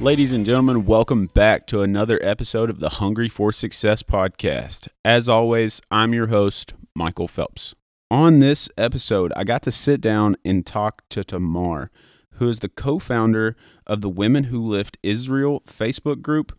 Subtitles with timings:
[0.00, 4.86] Ladies and gentlemen, welcome back to another episode of the Hungry for Success podcast.
[5.04, 7.74] As always, I'm your host, Michael Phelps.
[8.08, 11.90] On this episode, I got to sit down and talk to Tamar,
[12.34, 13.56] who is the co founder
[13.88, 16.56] of the Women Who Lift Israel Facebook group,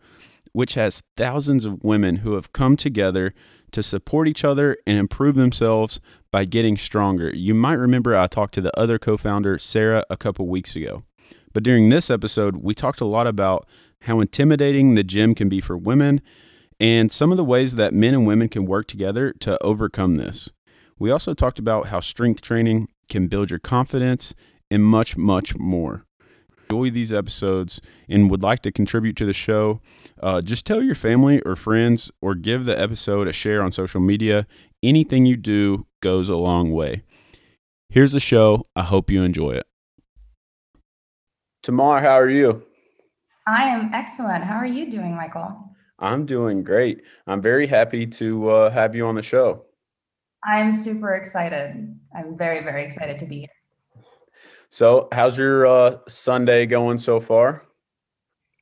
[0.52, 3.32] which has thousands of women who have come together
[3.72, 5.98] to support each other and improve themselves
[6.30, 7.34] by getting stronger.
[7.34, 11.04] You might remember I talked to the other co founder, Sarah, a couple weeks ago.
[11.52, 13.66] But during this episode, we talked a lot about
[14.02, 16.20] how intimidating the gym can be for women
[16.78, 20.50] and some of the ways that men and women can work together to overcome this.
[20.98, 24.34] We also talked about how strength training can build your confidence
[24.70, 26.04] and much, much more.
[26.70, 29.80] Enjoy these episodes and would like to contribute to the show,
[30.22, 34.00] uh, just tell your family or friends or give the episode a share on social
[34.00, 34.46] media.
[34.82, 37.02] Anything you do goes a long way.
[37.88, 38.66] Here's the show.
[38.76, 39.66] I hope you enjoy it.
[41.62, 42.62] Tamar, how are you?
[43.46, 44.44] I am excellent.
[44.44, 45.54] How are you doing, Michael?
[45.98, 47.02] I'm doing great.
[47.26, 49.66] I'm very happy to uh, have you on the show.
[50.42, 51.98] I'm super excited.
[52.16, 53.48] I'm very, very excited to be here.
[54.70, 57.64] So, how's your uh, Sunday going so far?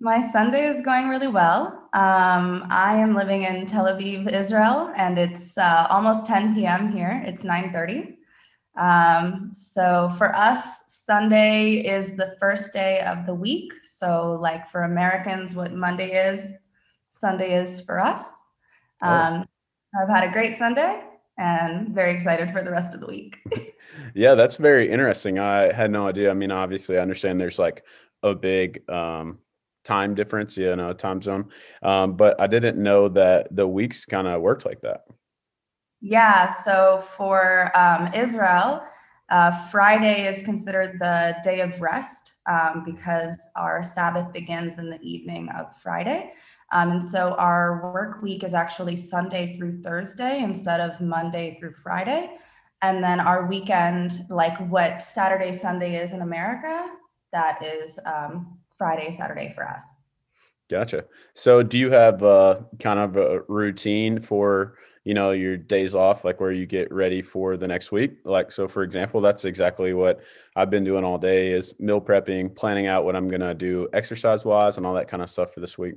[0.00, 1.88] My Sunday is going really well.
[1.92, 6.90] Um, I am living in Tel Aviv, Israel, and it's uh, almost 10 p.m.
[6.90, 7.22] here.
[7.24, 8.16] It's 9:30.
[8.78, 13.72] Um, so for us, Sunday is the first day of the week.
[13.82, 16.52] So, like for Americans, what Monday is,
[17.08, 18.28] Sunday is for us.
[19.02, 19.08] Oh.
[19.08, 19.44] Um.
[19.98, 21.02] I've had a great Sunday
[21.38, 23.38] and very excited for the rest of the week.
[24.14, 25.38] yeah, that's very interesting.
[25.38, 26.30] I had no idea.
[26.30, 27.84] I mean, obviously, I understand there's like
[28.22, 29.38] a big um,
[29.84, 31.48] time difference, you know, time zone,
[31.82, 35.04] um, but I didn't know that the weeks kind of worked like that.
[36.02, 36.44] Yeah.
[36.44, 38.82] So for um, Israel,
[39.30, 45.00] uh, Friday is considered the day of rest um, because our Sabbath begins in the
[45.02, 46.32] evening of Friday.
[46.72, 51.74] Um, and so our work week is actually Sunday through Thursday instead of Monday through
[51.74, 52.36] Friday.
[52.80, 56.86] And then our weekend, like what Saturday, Sunday is in America,
[57.32, 60.04] that is um, Friday, Saturday for us.
[60.70, 61.04] Gotcha.
[61.34, 64.76] So do you have uh, kind of a routine for
[65.08, 68.18] you know your days off like where you get ready for the next week.
[68.24, 70.20] Like so for example that's exactly what
[70.54, 73.88] i've been doing all day is meal prepping planning out what i'm going to do
[73.94, 75.94] exercise wise and all that kind of stuff for this week.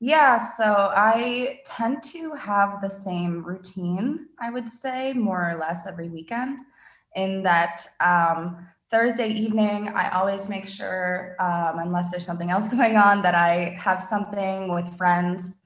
[0.00, 5.86] Yeah so i tend to have the same routine i would say more or less
[5.86, 6.58] every weekend
[7.16, 12.96] in that um, thursday evening i always make sure um, unless there's something else going
[12.96, 15.59] on that i have something with friends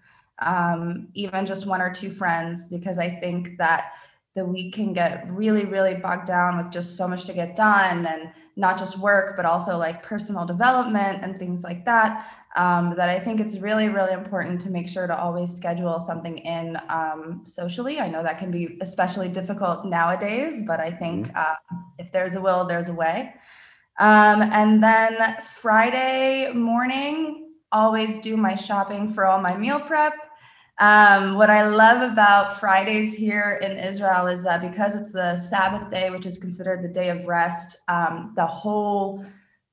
[0.45, 3.93] um, even just one or two friends, because I think that
[4.35, 8.05] the week can get really, really bogged down with just so much to get done
[8.07, 12.29] and not just work, but also like personal development and things like that.
[12.57, 16.39] Um, that I think it's really, really important to make sure to always schedule something
[16.39, 17.99] in um, socially.
[17.99, 21.55] I know that can be especially difficult nowadays, but I think uh,
[21.99, 23.35] if there's a will, there's a way.
[23.99, 30.15] Um, and then Friday morning, always do my shopping for all my meal prep.
[30.79, 35.91] Um, what I love about Fridays here in Israel is that because it's the Sabbath
[35.91, 39.25] day, which is considered the day of rest, um, the whole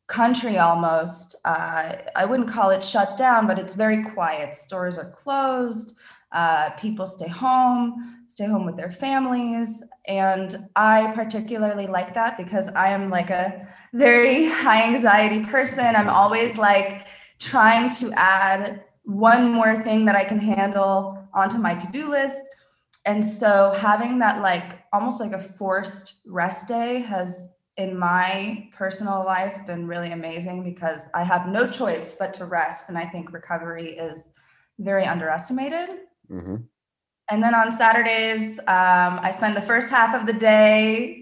[0.07, 4.53] country almost, uh, I wouldn't call it shut down, but it's very quiet.
[4.53, 5.95] Stores are closed.
[6.31, 9.83] Uh, people stay home, stay home with their families.
[10.07, 15.95] And I particularly like that because I am like a very high anxiety person.
[15.95, 17.07] I'm always like,
[17.41, 22.45] trying to add one more thing that I can handle onto my to do list.
[23.05, 29.23] And so having that like almost like a forced rest day has in my personal
[29.25, 32.89] life been really amazing because I have no choice but to rest.
[32.89, 34.27] And I think recovery is
[34.77, 36.01] very underestimated.
[36.29, 36.57] Mm-hmm.
[37.29, 41.20] And then on Saturdays, um, I spend the first half of the day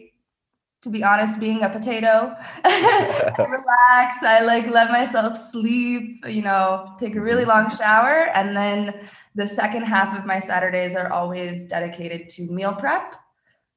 [0.82, 2.34] to be honest, being a potato.
[2.64, 4.24] I relax.
[4.24, 8.30] I like let myself sleep, you know, take a really long shower.
[8.34, 9.02] And then
[9.36, 13.16] the second half of my Saturdays are always dedicated to meal prep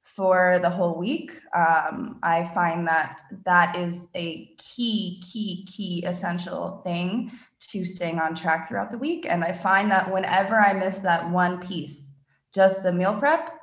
[0.03, 1.33] for the whole week.
[1.57, 7.33] Um, I find that that is a key, key, key essential thing
[7.71, 9.27] to staying on track throughout the week.
[9.29, 12.11] And I find that whenever I miss that one piece,
[12.55, 13.59] just the meal prep,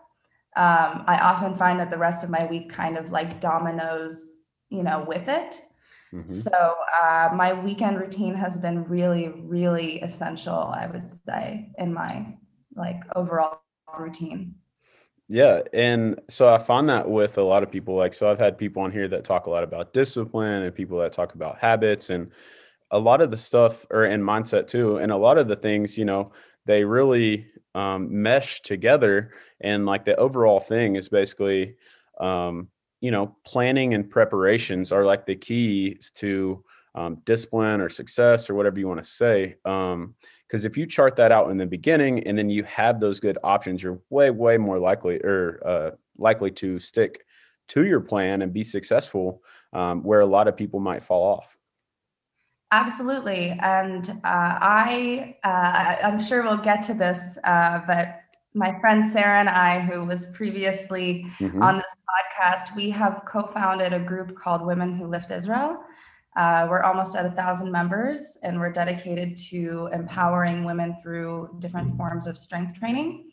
[0.55, 4.21] um, I often find that the rest of my week kind of like dominoes,
[4.69, 5.61] you know, with it.
[6.13, 6.27] Mm-hmm.
[6.27, 12.35] So uh, my weekend routine has been really, really essential, I would say, in my
[12.75, 13.61] like overall
[13.97, 14.55] routine.
[15.27, 15.61] Yeah.
[15.73, 18.81] And so I find that with a lot of people, like, so I've had people
[18.81, 22.09] on here that talk a lot about discipline and people that talk about habits.
[22.09, 22.31] And
[22.91, 25.97] a lot of the stuff or in mindset too and a lot of the things
[25.97, 26.31] you know
[26.65, 31.75] they really um, mesh together and like the overall thing is basically
[32.19, 32.67] um,
[33.01, 36.63] you know planning and preparations are like the keys to
[36.95, 40.15] um, discipline or success or whatever you want to say because um,
[40.51, 43.83] if you chart that out in the beginning and then you have those good options
[43.83, 47.23] you're way way more likely or uh, likely to stick
[47.67, 51.58] to your plan and be successful um, where a lot of people might fall off
[52.71, 53.57] Absolutely.
[53.61, 58.21] And uh, I, uh, I'm sure we'll get to this, uh, but
[58.53, 61.61] my friend Sarah and I, who was previously mm-hmm.
[61.63, 65.83] on this podcast, we have co founded a group called Women Who Lift Israel.
[66.37, 71.97] Uh, we're almost at a thousand members, and we're dedicated to empowering women through different
[71.97, 73.31] forms of strength training.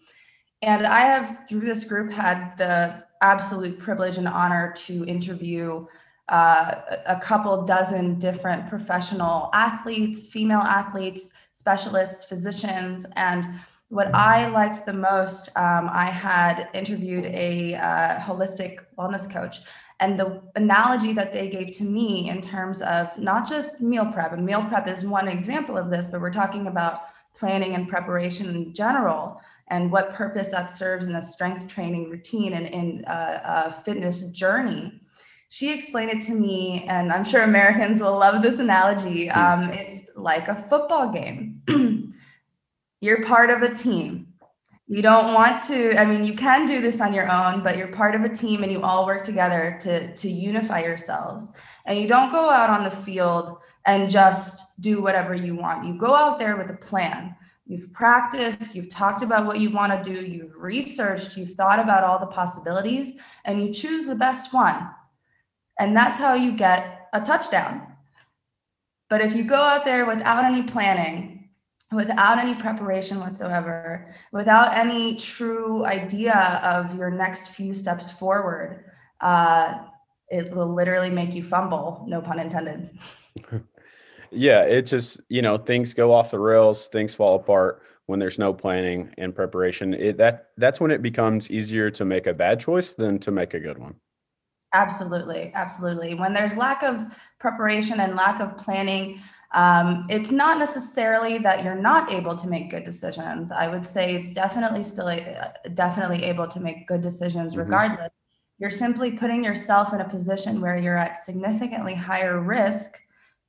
[0.63, 5.87] And I have, through this group, had the absolute privilege and honor to interview
[6.29, 13.07] uh, a couple dozen different professional athletes, female athletes, specialists, physicians.
[13.17, 13.47] And
[13.89, 19.61] what I liked the most, um, I had interviewed a uh, holistic wellness coach.
[20.01, 24.33] And the analogy that they gave to me in terms of not just meal prep,
[24.33, 27.03] and meal prep is one example of this, but we're talking about
[27.35, 32.55] planning and preparation in general and what purpose that serves in a strength training routine
[32.55, 35.01] and in a, a fitness journey
[35.57, 39.31] she explained it to me, and I'm sure Americans will love this analogy.
[39.31, 41.63] Um, it's like a football game.
[43.01, 44.27] you're part of a team.
[44.87, 47.89] You don't want to, I mean, you can do this on your own, but you're
[47.89, 51.53] part of a team and you all work together to, to unify yourselves.
[51.87, 53.57] And you don't go out on the field
[53.87, 55.87] and just do whatever you want.
[55.87, 57.35] You go out there with a plan.
[57.65, 62.05] You've practiced, you've talked about what you want to do, you've researched, you've thought about
[62.05, 63.15] all the possibilities,
[63.47, 64.91] and you choose the best one
[65.79, 67.83] and that's how you get a touchdown.
[69.09, 71.49] But if you go out there without any planning,
[71.93, 78.85] without any preparation whatsoever, without any true idea of your next few steps forward,
[79.21, 79.79] uh,
[80.29, 82.99] it will literally make you fumble, no pun intended.
[84.31, 88.39] yeah, it just, you know, things go off the rails, things fall apart when there's
[88.39, 89.95] no planning and preparation.
[89.95, 93.55] It, that that's when it becomes easier to make a bad choice than to make
[93.55, 93.95] a good one.
[94.77, 96.13] Absolutely, absolutely.
[96.15, 97.03] When there's lack of
[97.39, 99.21] preparation and lack of planning,
[99.55, 103.51] um, it's not necessarily that you're not able to make good decisions.
[103.51, 107.63] I would say it's definitely still a, definitely able to make good decisions mm-hmm.
[107.63, 108.11] regardless.
[108.59, 112.99] You're simply putting yourself in a position where you're at significantly higher risk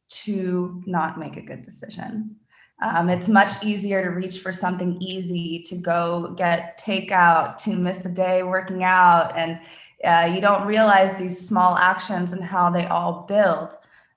[0.09, 2.37] to not make a good decision.
[2.81, 8.05] Um, it's much easier to reach for something easy, to go get takeout, to miss
[8.05, 9.59] a day working out, and
[10.03, 13.73] uh, you don't realize these small actions and how they all build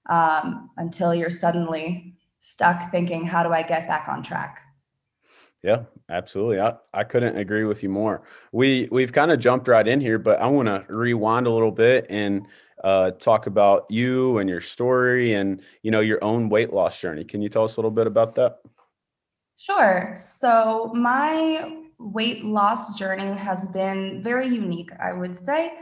[0.09, 4.63] um, until you're suddenly stuck thinking, how do I get back on track?
[5.63, 6.59] Yeah, absolutely.
[6.59, 8.23] I, I couldn't agree with you more.
[8.53, 11.71] We we've kind of jumped right in here, but I want to rewind a little
[11.71, 12.47] bit and
[12.83, 17.25] uh, talk about you and your story and you know your own weight loss journey.
[17.25, 18.61] Can you tell us a little bit about that?
[19.57, 20.15] Sure.
[20.17, 25.79] So my weight loss journey has been very unique, I would say.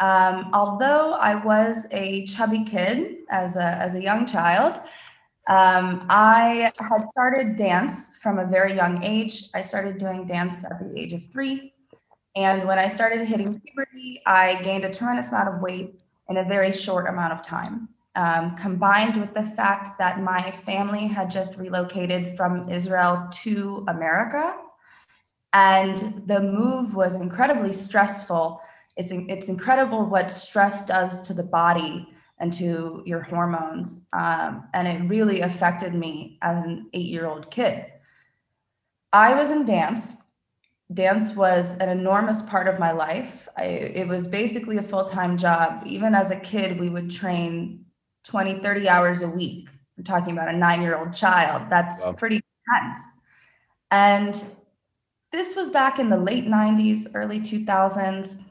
[0.00, 4.80] Um, although I was a chubby kid as a, as a young child,
[5.48, 9.48] um, I had started dance from a very young age.
[9.54, 11.72] I started doing dance at the age of three.
[12.36, 16.44] And when I started hitting puberty, I gained a tremendous amount of weight in a
[16.44, 17.88] very short amount of time.
[18.14, 24.54] Um, combined with the fact that my family had just relocated from Israel to America
[25.52, 28.60] and the move was incredibly stressful.
[28.96, 32.08] It's, it's incredible what stress does to the body
[32.40, 34.06] and to your hormones.
[34.12, 37.86] Um, and it really affected me as an eight year old kid.
[39.12, 40.16] I was in dance.
[40.92, 43.48] Dance was an enormous part of my life.
[43.56, 45.82] I, it was basically a full time job.
[45.86, 47.84] Even as a kid, we would train
[48.24, 49.68] 20, 30 hours a week.
[49.96, 51.68] I'm talking about a nine year old child.
[51.68, 52.12] That's wow.
[52.12, 53.16] pretty intense.
[53.90, 54.44] And
[55.32, 58.42] this was back in the late 90s, early 2000s,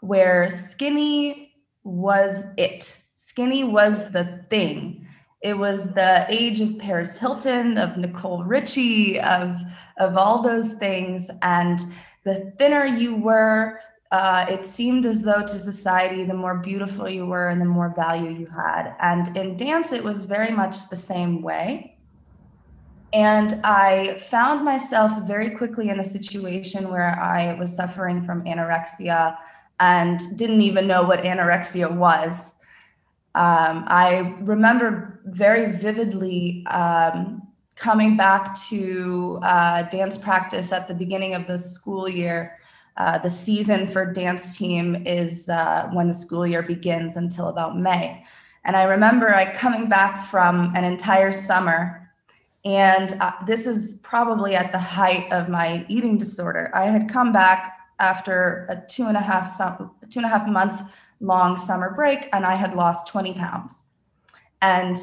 [0.00, 1.52] where skinny
[1.84, 2.98] was it.
[3.16, 5.06] Skinny was the thing.
[5.42, 9.56] It was the age of Paris Hilton, of Nicole Richie, of,
[9.98, 11.30] of all those things.
[11.42, 11.78] And
[12.24, 13.80] the thinner you were,
[14.10, 17.92] uh, it seemed as though to society, the more beautiful you were and the more
[17.94, 18.96] value you had.
[19.00, 21.95] And in dance, it was very much the same way.
[23.16, 29.38] And I found myself very quickly in a situation where I was suffering from anorexia
[29.80, 32.56] and didn't even know what anorexia was.
[33.34, 37.40] Um, I remember very vividly um,
[37.74, 42.58] coming back to uh, dance practice at the beginning of the school year.
[42.98, 47.78] Uh, the season for dance team is uh, when the school year begins until about
[47.78, 48.26] May.
[48.64, 52.05] And I remember I coming back from an entire summer,
[52.66, 56.68] and uh, this is probably at the height of my eating disorder.
[56.74, 60.82] I had come back after a two and a half two and a half month
[61.20, 63.84] long summer break, and I had lost 20 pounds.
[64.62, 64.98] And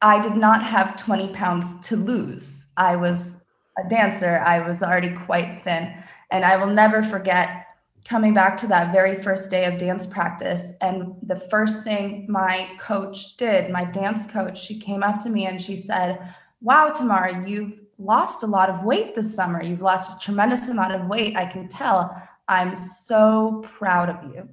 [0.00, 2.66] I did not have 20 pounds to lose.
[2.78, 3.36] I was
[3.78, 5.92] a dancer, I was already quite thin.
[6.30, 7.66] And I will never forget
[8.06, 10.72] coming back to that very first day of dance practice.
[10.80, 15.46] And the first thing my coach did, my dance coach, she came up to me
[15.46, 19.62] and she said, Wow, Tamara, you've lost a lot of weight this summer.
[19.62, 21.36] You've lost a tremendous amount of weight.
[21.36, 22.20] I can tell.
[22.48, 24.48] I'm so proud of you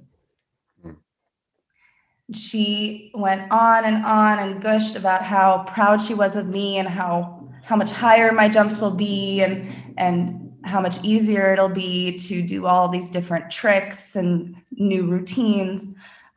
[2.34, 6.88] she went on and on and gushed about how proud she was of me and
[6.88, 12.16] how how much higher my jumps will be and and how much easier it'll be
[12.16, 15.90] to do all these different tricks and new routines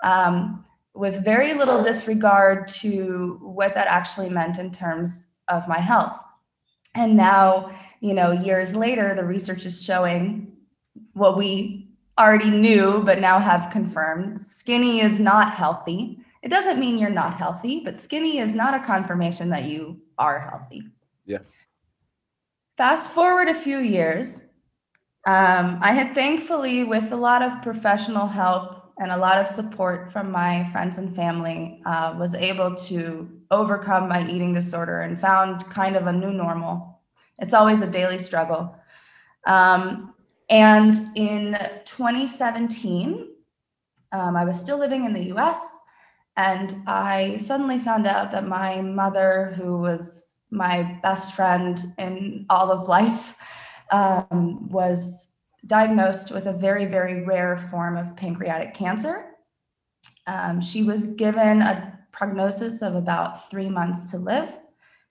[0.04, 0.66] um,
[0.96, 6.20] with very little disregard to what that actually meant in terms of my health
[6.96, 10.52] and now you know years later the research is showing
[11.14, 11.88] what we
[12.18, 16.20] already knew but now have confirmed skinny is not healthy.
[16.42, 20.40] It doesn't mean you're not healthy, but skinny is not a confirmation that you are
[20.40, 20.84] healthy.
[21.26, 21.40] Yeah.
[22.78, 24.42] Fast forward a few years,
[25.26, 30.12] um, I had thankfully, with a lot of professional help and a lot of support
[30.14, 35.66] from my friends and family, uh, was able to overcome my eating disorder and found
[35.70, 37.02] kind of a new normal.
[37.40, 38.76] It's always a daily struggle.
[39.46, 40.14] Um,
[40.50, 43.28] and in 2017,
[44.12, 45.80] um, I was still living in the US,
[46.38, 52.72] and I suddenly found out that my mother, who was my best friend in all
[52.72, 53.36] of life,
[53.92, 55.30] um, was
[55.66, 59.26] diagnosed with a very, very rare form of pancreatic cancer.
[60.28, 64.50] Um, she was given a prognosis of about three months to live.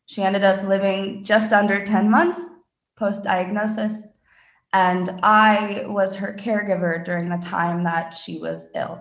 [0.06, 2.40] She ended up living just under 10 months
[2.96, 4.12] post diagnosis.
[4.72, 9.00] And I was her caregiver during the time that she was ill.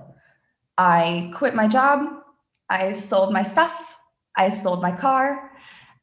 [0.77, 2.22] I quit my job.
[2.69, 3.98] I sold my stuff.
[4.38, 5.51] I sold my car.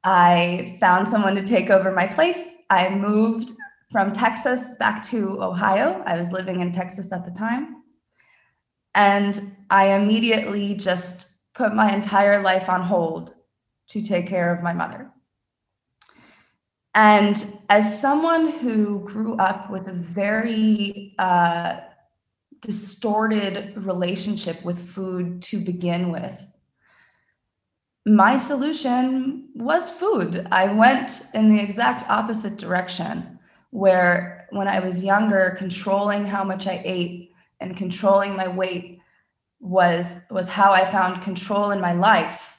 [0.02, 2.57] I found someone to take over my place.
[2.71, 3.52] I moved
[3.90, 6.02] from Texas back to Ohio.
[6.07, 7.83] I was living in Texas at the time.
[8.95, 11.30] And I immediately just
[11.61, 13.35] put my entire life on hold
[13.90, 15.11] to take care of my mother.
[16.95, 17.37] And
[17.69, 21.81] as someone who grew up with a very uh,
[22.62, 26.57] distorted relationship with food to begin with,
[28.07, 30.49] my solution was food.
[30.50, 33.38] I went in the exact opposite direction,
[33.69, 39.00] where when I was younger, controlling how much I ate and controlling my weight
[39.61, 42.50] was was how I found control in my life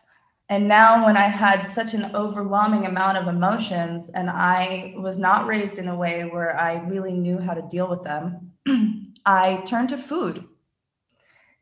[0.51, 5.47] and now, when I had such an overwhelming amount of emotions and I was not
[5.47, 8.51] raised in a way where I really knew how to deal with them,
[9.25, 10.43] I turned to food.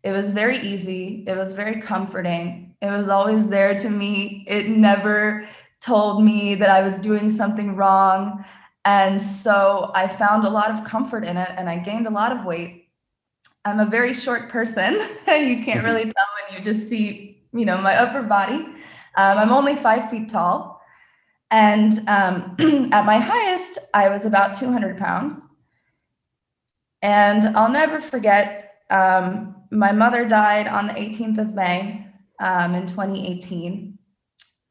[0.02, 4.44] It was very easy, it was very comforting, it was always there to me.
[4.48, 5.48] It never
[5.82, 8.44] told me that I was doing something wrong.
[8.86, 12.32] And so I found a lot of comfort in it and I gained a lot
[12.32, 12.79] of weight.
[13.66, 14.94] I'm a very short person.
[15.28, 18.56] you can't really tell when you just see you know, my upper body.
[19.16, 20.82] Um, I'm only five feet tall.
[21.52, 22.56] And um,
[22.92, 25.46] at my highest, I was about 200 pounds.
[27.02, 32.06] And I'll never forget, um, my mother died on the 18th of May
[32.40, 33.98] um, in 2018.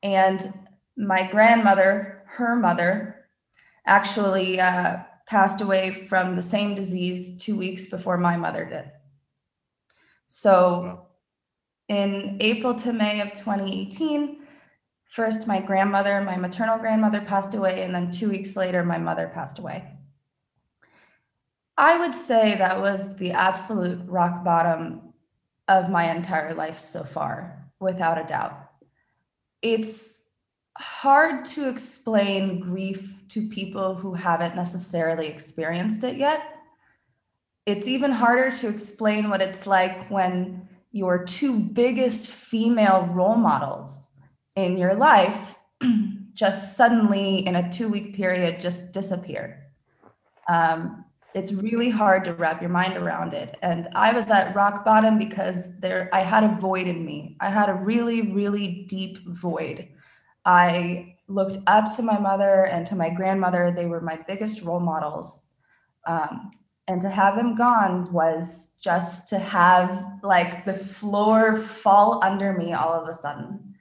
[0.03, 0.53] And
[0.97, 3.27] my grandmother, her mother,
[3.87, 8.91] actually uh, passed away from the same disease two weeks before my mother did.
[10.27, 11.05] So, wow
[11.89, 14.41] in April to May of 2018,
[15.07, 19.31] first my grandmother, my maternal grandmother passed away, and then two weeks later, my mother
[19.33, 19.85] passed away.
[21.77, 25.15] I would say that was the absolute rock bottom
[25.69, 28.71] of my entire life so far, without a doubt.
[29.63, 30.23] It's
[30.77, 36.43] hard to explain grief to people who haven't necessarily experienced it yet.
[37.67, 44.13] It's even harder to explain what it's like when your two biggest female role models
[44.57, 45.57] in your life
[46.35, 49.67] just suddenly in a two week period just disappear.
[50.49, 51.05] um,
[51.35, 53.57] it's really hard to wrap your mind around it.
[53.63, 57.37] And I was at rock bottom because there I had a void in me.
[57.41, 59.89] I had a really, really deep void.
[60.45, 63.71] I looked up to my mother and to my grandmother.
[63.71, 65.45] They were my biggest role models.
[66.07, 66.51] Um,
[66.89, 72.73] and to have them gone was just to have like the floor fall under me
[72.73, 73.75] all of a sudden.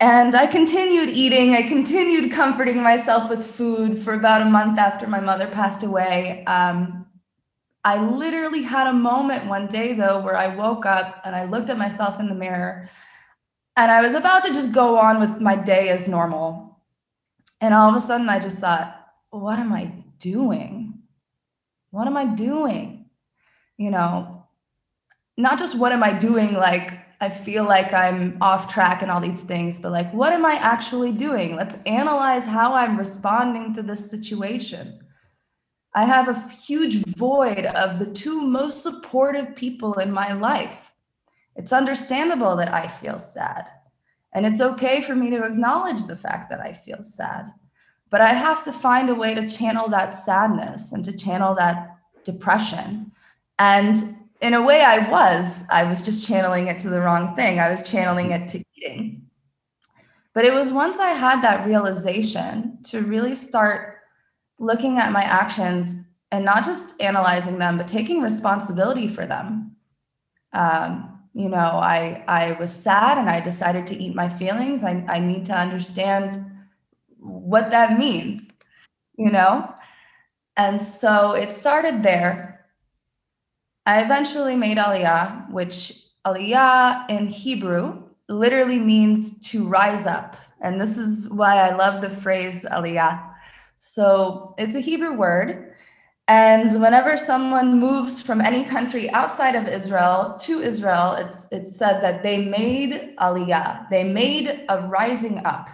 [0.00, 1.54] And I continued eating.
[1.54, 6.44] I continued comforting myself with food for about a month after my mother passed away.
[6.46, 7.06] Um,
[7.84, 11.70] I literally had a moment one day, though, where I woke up and I looked
[11.70, 12.88] at myself in the mirror
[13.76, 16.80] and I was about to just go on with my day as normal.
[17.60, 19.00] And all of a sudden, I just thought,
[19.30, 21.02] what am I doing?
[21.90, 23.06] What am I doing?
[23.76, 24.46] You know,
[25.36, 29.20] not just what am I doing, like I feel like I'm off track and all
[29.20, 31.56] these things, but like, what am I actually doing?
[31.56, 35.00] Let's analyze how I'm responding to this situation.
[35.94, 40.83] I have a huge void of the two most supportive people in my life.
[41.56, 43.70] It's understandable that I feel sad.
[44.32, 47.52] And it's okay for me to acknowledge the fact that I feel sad.
[48.10, 51.96] But I have to find a way to channel that sadness and to channel that
[52.24, 53.12] depression.
[53.58, 55.64] And in a way I was.
[55.70, 57.60] I was just channeling it to the wrong thing.
[57.60, 59.22] I was channeling it to eating.
[60.34, 64.00] But it was once I had that realization to really start
[64.58, 65.96] looking at my actions
[66.30, 69.76] and not just analyzing them, but taking responsibility for them.
[70.52, 74.84] Um, you know, I I was sad and I decided to eat my feelings.
[74.84, 76.46] I, I need to understand
[77.18, 78.52] what that means,
[79.16, 79.74] you know?
[80.56, 82.54] And so it started there
[83.86, 90.36] I eventually made Aliyah, which Aliyah in Hebrew literally means to rise up.
[90.62, 93.30] And this is why I love the phrase Aliyah.
[93.80, 95.73] So it's a Hebrew word.
[96.26, 102.02] And whenever someone moves from any country outside of Israel to Israel, it's, it's said
[102.02, 105.68] that they made Aliyah, they made a rising up.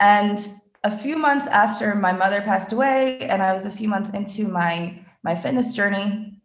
[0.00, 0.46] And
[0.82, 4.48] a few months after my mother passed away, and I was a few months into
[4.48, 6.42] my, my fitness journey,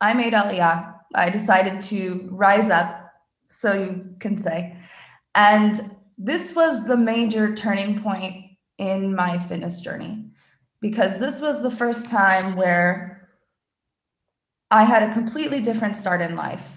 [0.00, 0.94] I made Aliyah.
[1.14, 3.12] I decided to rise up,
[3.48, 4.76] so you can say.
[5.34, 8.46] And this was the major turning point
[8.78, 10.29] in my fitness journey
[10.80, 13.28] because this was the first time where
[14.70, 16.76] I had a completely different start in life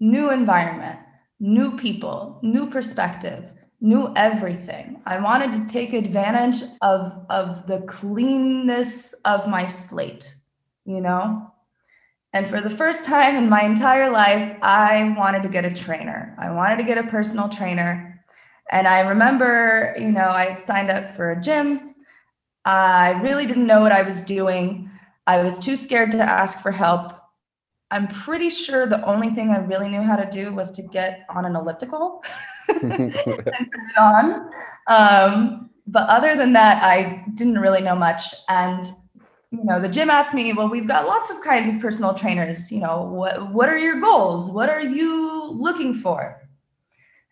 [0.00, 0.98] new environment,
[1.40, 3.44] new people, new perspective,
[3.80, 5.00] new everything.
[5.06, 10.34] I wanted to take advantage of, of the cleanness of my slate,
[10.84, 11.50] you know?
[12.32, 16.36] And for the first time in my entire life, I wanted to get a trainer.
[16.38, 18.24] I wanted to get a personal trainer.
[18.70, 21.93] And I remember, you know, I signed up for a gym.
[22.64, 24.90] I really didn't know what I was doing.
[25.26, 27.12] I was too scared to ask for help.
[27.90, 31.26] I'm pretty sure the only thing I really knew how to do was to get
[31.28, 32.24] on an elliptical
[32.68, 34.50] and put it on.
[34.88, 38.34] Um, but other than that, I didn't really know much.
[38.48, 38.84] And
[39.58, 42.72] you know the gym asked me well we've got lots of kinds of personal trainers
[42.72, 46.40] you know what what are your goals what are you looking for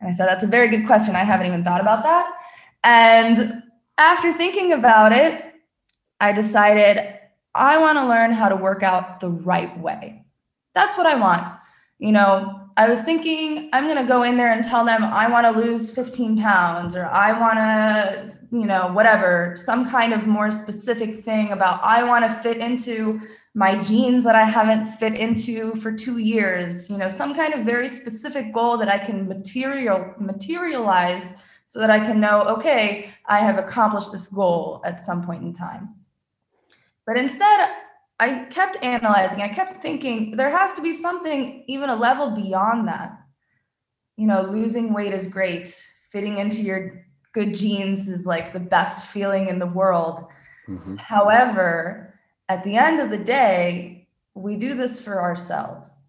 [0.01, 2.33] and i said that's a very good question i haven't even thought about that
[2.85, 3.62] and
[4.03, 5.55] after thinking about it
[6.21, 7.19] i decided
[7.55, 10.25] i want to learn how to work out the right way.
[10.75, 11.45] That's what i want.
[11.99, 15.31] You know i was thinking i'm going to go in there and tell them i
[15.31, 20.27] want to lose 15 pounds or i want to you know, whatever, some kind of
[20.27, 23.19] more specific thing about I want to fit into
[23.55, 27.65] my jeans that I haven't fit into for two years, you know, some kind of
[27.65, 31.33] very specific goal that I can material materialize
[31.72, 35.54] so that I can know, okay, I have accomplished this goal at some point in
[35.54, 35.94] time.
[37.06, 37.66] But instead,
[38.20, 42.88] I kept analyzing, I kept thinking there has to be something even a level beyond
[42.88, 43.18] that.
[44.18, 49.06] You know, losing weight is great, fitting into your good jeans is like the best
[49.06, 50.26] feeling in the world.
[50.68, 50.96] Mm-hmm.
[50.96, 52.12] However,
[52.50, 56.04] at the end of the day, we do this for ourselves.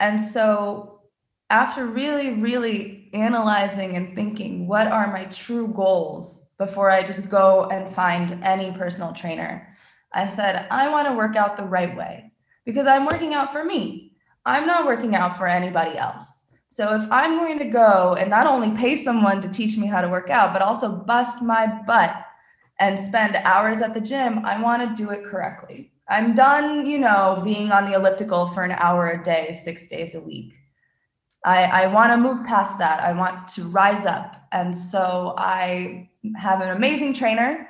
[0.00, 1.02] And so,
[1.50, 7.68] after really, really analyzing and thinking, what are my true goals before I just go
[7.70, 9.68] and find any personal trainer?
[10.12, 12.32] I said, I want to work out the right way
[12.64, 14.12] because I'm working out for me.
[14.44, 16.46] I'm not working out for anybody else.
[16.66, 20.00] So if I'm going to go and not only pay someone to teach me how
[20.00, 22.24] to work out, but also bust my butt
[22.80, 25.92] and spend hours at the gym, I want to do it correctly.
[26.08, 30.14] I'm done, you know, being on the elliptical for an hour a day, six days
[30.14, 30.54] a week.
[31.44, 33.02] I, I want to move past that.
[33.02, 34.46] I want to rise up.
[34.52, 37.68] And so I have an amazing trainer,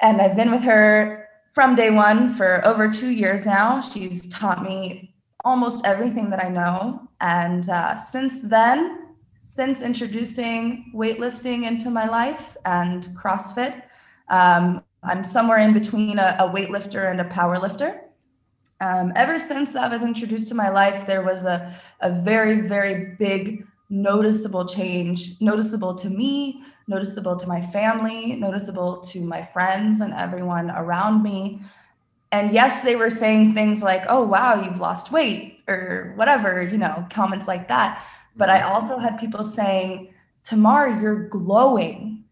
[0.00, 3.80] and I've been with her from day one for over two years now.
[3.80, 7.08] She's taught me almost everything that I know.
[7.20, 13.82] And uh, since then, since introducing weightlifting into my life and CrossFit,
[14.28, 18.00] um, I'm somewhere in between a, a weightlifter and a powerlifter.
[18.80, 23.16] Um, ever since that was introduced to my life, there was a, a very, very
[23.18, 30.12] big noticeable change, noticeable to me, noticeable to my family, noticeable to my friends and
[30.12, 31.60] everyone around me.
[32.32, 36.76] And yes, they were saying things like, oh, wow, you've lost weight or whatever, you
[36.76, 38.04] know, comments like that.
[38.36, 40.12] But I also had people saying,
[40.42, 42.24] Tamar, you're glowing.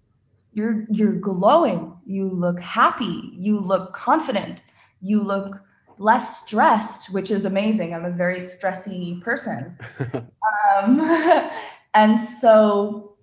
[0.53, 1.97] You're you're glowing.
[2.07, 3.33] You look happy.
[3.33, 4.63] You look confident.
[5.01, 5.61] You look
[5.99, 7.95] less stressed, which is amazing.
[7.95, 9.79] I'm a very stressy person.
[10.13, 11.01] um,
[11.95, 13.17] and so,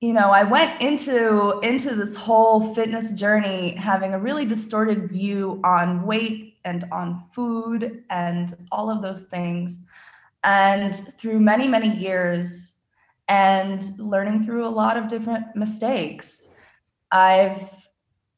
[0.00, 5.60] you know, I went into into this whole fitness journey having a really distorted view
[5.64, 9.80] on weight and on food and all of those things.
[10.42, 12.74] And through many, many years
[13.28, 16.48] and learning through a lot of different mistakes,
[17.10, 17.84] I've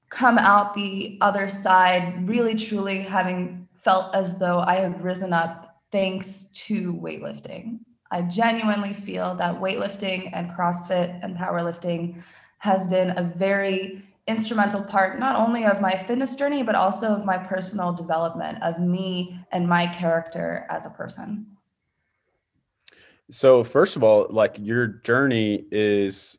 [0.09, 5.81] come out the other side really truly having felt as though I have risen up
[5.93, 7.79] thanks to weightlifting.
[8.11, 12.21] I genuinely feel that weightlifting and CrossFit and powerlifting
[12.59, 17.25] has been a very instrumental part not only of my fitness journey but also of
[17.25, 21.47] my personal development of me and my character as a person.
[23.31, 26.39] So first of all, like your journey is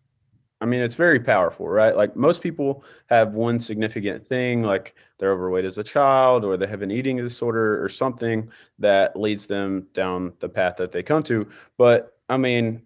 [0.60, 1.96] I mean, it's very powerful, right?
[1.96, 6.68] Like most people have one significant thing, like they're overweight as a child, or they
[6.68, 11.22] have an eating disorder, or something that leads them down the path that they come
[11.24, 11.48] to.
[11.78, 12.82] But I mean,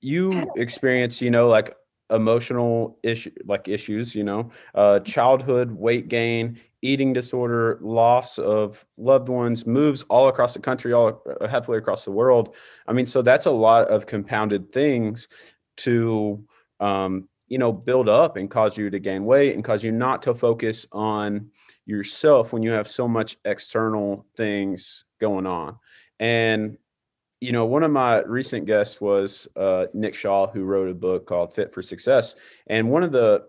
[0.00, 1.76] you experience, you know, like
[2.10, 9.28] emotional issue, like issues, you know, uh, childhood weight gain, eating disorder, loss of loved
[9.28, 12.54] ones, moves all across the country, all uh, halfway across the world.
[12.88, 15.28] I mean, so that's a lot of compounded things
[15.76, 16.44] to
[16.84, 20.22] um, you know, build up and cause you to gain weight and cause you not
[20.22, 21.50] to focus on
[21.86, 25.78] yourself when you have so much external things going on.
[26.20, 26.76] And,
[27.40, 31.26] you know, one of my recent guests was uh, Nick Shaw, who wrote a book
[31.26, 32.34] called Fit for Success.
[32.66, 33.46] And one of the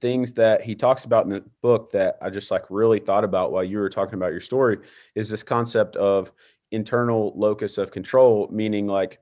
[0.00, 3.50] things that he talks about in the book that I just like really thought about
[3.50, 4.78] while you were talking about your story
[5.16, 6.32] is this concept of
[6.70, 9.18] internal locus of control, meaning like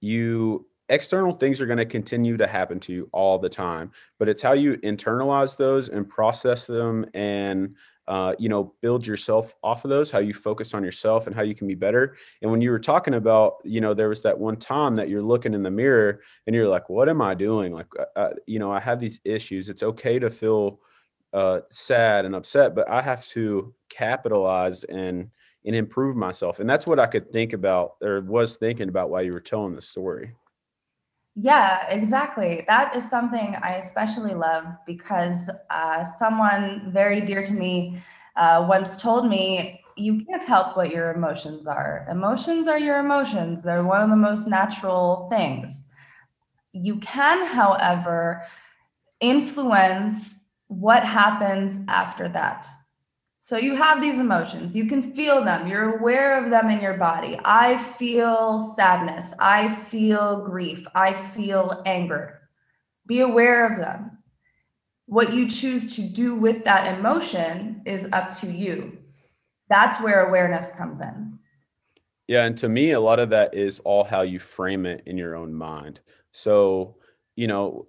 [0.00, 4.28] you external things are going to continue to happen to you all the time but
[4.28, 7.74] it's how you internalize those and process them and
[8.06, 11.42] uh, you know build yourself off of those how you focus on yourself and how
[11.42, 12.16] you can be better.
[12.42, 15.22] And when you were talking about you know there was that one time that you're
[15.22, 17.72] looking in the mirror and you're like what am i doing?
[17.72, 19.68] Like uh, uh you know i have these issues.
[19.68, 20.80] It's okay to feel
[21.32, 25.30] uh, sad and upset but i have to capitalize and
[25.64, 26.60] and improve myself.
[26.60, 29.74] And that's what i could think about or was thinking about while you were telling
[29.74, 30.34] the story
[31.34, 32.64] yeah, exactly.
[32.68, 37.98] That is something I especially love because uh, someone very dear to me
[38.36, 42.06] uh, once told me, You can't help what your emotions are.
[42.10, 45.86] Emotions are your emotions, they're one of the most natural things.
[46.72, 48.44] You can, however,
[49.20, 52.66] influence what happens after that.
[53.46, 56.96] So you have these emotions, you can feel them, you're aware of them in your
[56.96, 57.38] body.
[57.44, 62.40] I feel sadness, I feel grief, I feel anger.
[63.06, 64.16] Be aware of them.
[65.04, 68.96] What you choose to do with that emotion is up to you.
[69.68, 71.38] That's where awareness comes in.
[72.26, 72.46] Yeah.
[72.46, 75.36] And to me, a lot of that is all how you frame it in your
[75.36, 76.00] own mind.
[76.32, 76.96] So,
[77.36, 77.88] you know,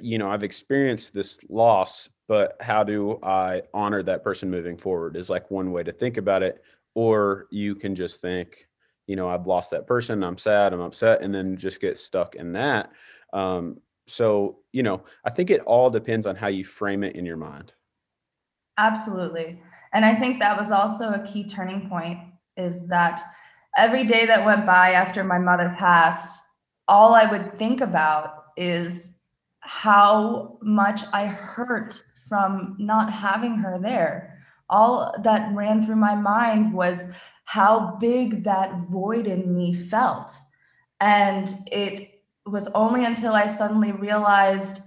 [0.00, 5.16] you know, I've experienced this loss but how do I honor that person moving forward
[5.16, 6.62] is like one way to think about it.
[6.94, 8.68] Or you can just think,
[9.06, 12.34] you know, I've lost that person, I'm sad, I'm upset, and then just get stuck
[12.34, 12.92] in that.
[13.32, 17.24] Um, so, you know, I think it all depends on how you frame it in
[17.24, 17.72] your mind.
[18.76, 19.62] Absolutely.
[19.92, 22.18] And I think that was also a key turning point
[22.56, 23.22] is that
[23.76, 26.42] every day that went by after my mother passed,
[26.88, 29.18] all I would think about is
[29.60, 34.38] how much I hurt from not having her there.
[34.70, 37.08] All that ran through my mind was
[37.44, 40.32] how big that void in me felt.
[41.00, 44.82] And it was only until I suddenly realized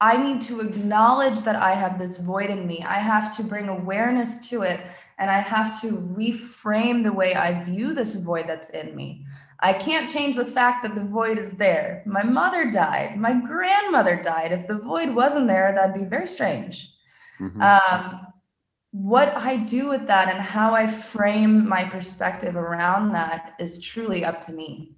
[0.00, 2.82] I need to acknowledge that I have this void in me.
[2.82, 4.80] I have to bring awareness to it
[5.18, 9.24] and I have to reframe the way I view this void that's in me.
[9.62, 12.02] I can't change the fact that the void is there.
[12.04, 13.16] My mother died.
[13.16, 14.50] My grandmother died.
[14.50, 16.92] If the void wasn't there, that'd be very strange.
[17.40, 17.62] Mm-hmm.
[17.62, 18.26] Um,
[18.90, 24.24] what I do with that and how I frame my perspective around that is truly
[24.24, 24.96] up to me.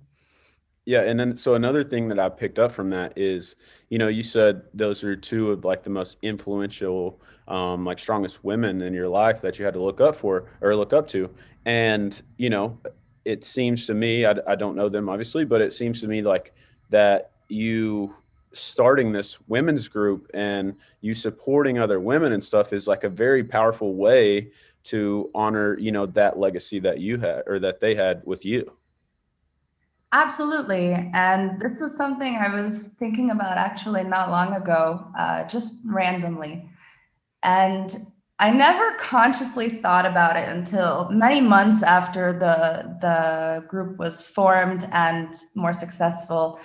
[0.87, 3.57] Yeah, and then so another thing that I picked up from that is,
[3.89, 8.45] you know, you said those are two of like the most influential, um, like strongest
[8.45, 11.31] women in your life that you had to look up for or look up to,
[11.65, 12.79] and you know,
[13.25, 16.23] it seems to me, I, I don't know them obviously, but it seems to me
[16.23, 16.53] like
[16.91, 18.15] that you
[18.53, 23.43] starting this women's group and you supporting other women and stuff is like a very
[23.43, 24.51] powerful way
[24.85, 28.71] to honor, you know, that legacy that you had or that they had with you.
[30.13, 30.93] Absolutely.
[31.13, 36.69] And this was something I was thinking about actually not long ago, uh, just randomly.
[37.43, 38.07] And
[38.39, 44.89] I never consciously thought about it until many months after the, the group was formed
[44.91, 46.59] and more successful.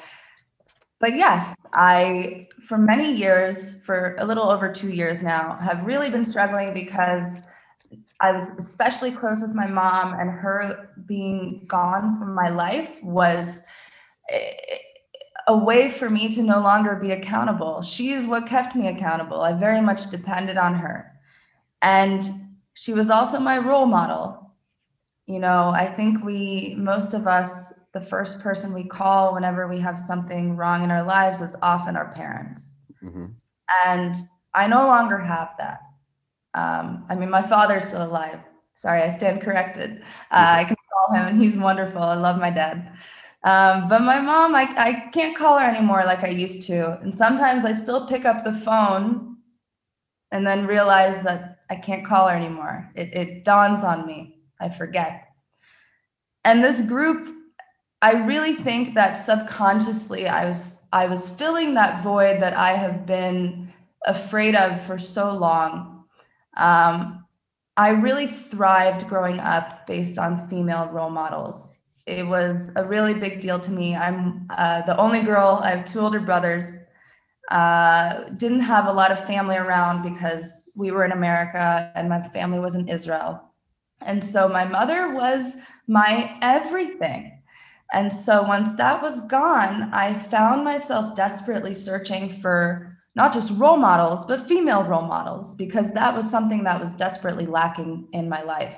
[0.99, 6.09] But yes, I, for many years, for a little over two years now, have really
[6.09, 7.41] been struggling because
[8.19, 13.61] I was especially close with my mom, and her being gone from my life was
[14.29, 14.53] eh,
[15.47, 17.81] a way for me to no longer be accountable.
[17.81, 19.39] She is what kept me accountable.
[19.41, 21.08] I very much depended on her.
[21.81, 22.23] And
[22.73, 24.53] she was also my role model.
[25.25, 29.79] You know, I think we, most of us, the first person we call whenever we
[29.79, 32.77] have something wrong in our lives is often our parents.
[33.03, 33.25] Mm-hmm.
[33.85, 34.15] And
[34.53, 35.81] I no longer have that.
[36.53, 38.39] Um, I mean, my father's still alive.
[38.73, 40.01] Sorry, I stand corrected.
[40.31, 42.01] Uh, I can call him, and he's wonderful.
[42.01, 42.91] I love my dad.
[43.43, 46.99] Um, but my mom, I, I can't call her anymore like I used to.
[47.01, 49.37] And sometimes I still pick up the phone
[50.31, 52.91] and then realize that I can't call her anymore.
[52.95, 54.39] It, it dawns on me.
[54.59, 55.27] I forget.
[56.43, 57.35] And this group,
[58.01, 63.05] I really think that subconsciously I was I was filling that void that I have
[63.05, 63.71] been
[64.05, 65.99] afraid of for so long
[66.59, 67.25] um,
[67.77, 71.77] I really thrived growing up based on female role models.
[72.05, 73.95] It was a really big deal to me.
[73.95, 76.77] I'm uh, the only girl, I have two older brothers.
[77.49, 82.21] Uh, didn't have a lot of family around because we were in America and my
[82.29, 83.43] family was in Israel.
[84.01, 85.57] And so my mother was
[85.87, 87.41] my everything.
[87.91, 93.77] And so once that was gone, I found myself desperately searching for not just role
[93.77, 98.43] models, but female role models, because that was something that was desperately lacking in my
[98.43, 98.75] life.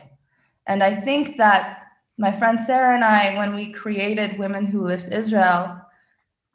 [0.66, 1.84] And I think that
[2.18, 5.81] my friend Sarah and I, when we created Women Who Lift Israel,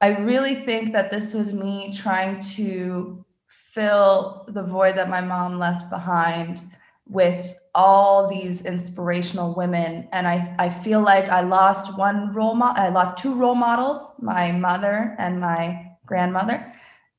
[0.01, 5.59] I really think that this was me trying to fill the void that my mom
[5.59, 6.63] left behind
[7.07, 10.09] with all these inspirational women.
[10.13, 14.13] And I, I feel like I lost one role model, I lost two role models,
[14.19, 16.73] my mother and my grandmother.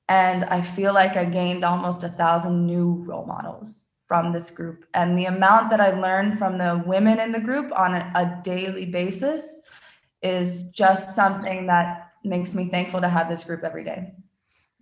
[0.10, 4.86] And I feel like I gained almost a thousand new role models from this group.
[4.94, 8.42] And the amount that I learned from the women in the group on a, a
[8.44, 9.62] daily basis
[10.22, 14.14] is just something that makes me thankful to have this group every day.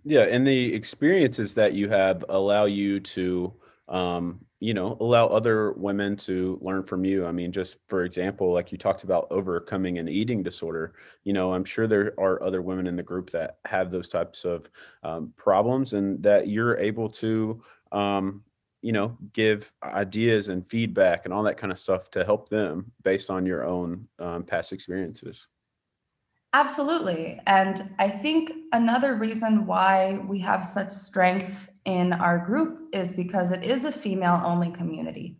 [0.04, 0.22] Yeah.
[0.22, 3.52] And the experiences that you have allow you to
[3.88, 8.52] um, you know allow other women to learn from you i mean just for example
[8.52, 12.62] like you talked about overcoming an eating disorder you know i'm sure there are other
[12.62, 14.68] women in the group that have those types of
[15.02, 18.42] um, problems and that you're able to um,
[18.80, 22.90] you know give ideas and feedback and all that kind of stuff to help them
[23.02, 25.48] based on your own um, past experiences
[26.56, 27.38] Absolutely.
[27.46, 33.52] And I think another reason why we have such strength in our group is because
[33.52, 35.36] it is a female only community.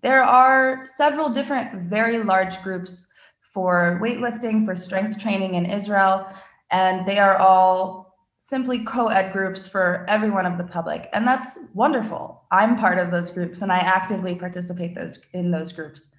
[0.00, 3.06] There are several different very large groups
[3.42, 6.26] for weightlifting, for strength training in Israel,
[6.70, 11.10] and they are all simply co ed groups for everyone of the public.
[11.12, 12.44] And that's wonderful.
[12.50, 16.12] I'm part of those groups and I actively participate those, in those groups.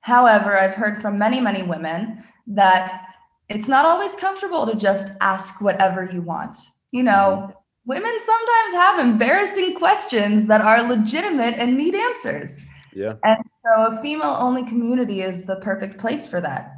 [0.00, 3.06] However, I've heard from many, many women that
[3.48, 6.56] it's not always comfortable to just ask whatever you want.
[6.90, 7.52] You know,
[7.84, 12.60] women sometimes have embarrassing questions that are legitimate and need answers.
[12.94, 13.14] Yeah.
[13.24, 16.72] And so a female only community is the perfect place for that.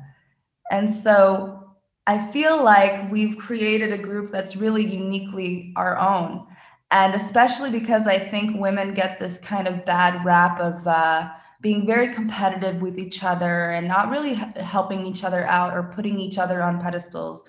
[0.71, 1.75] And so
[2.07, 6.47] I feel like we've created a group that's really uniquely our own.
[6.91, 11.87] And especially because I think women get this kind of bad rap of uh, being
[11.87, 16.39] very competitive with each other and not really helping each other out or putting each
[16.39, 17.49] other on pedestals.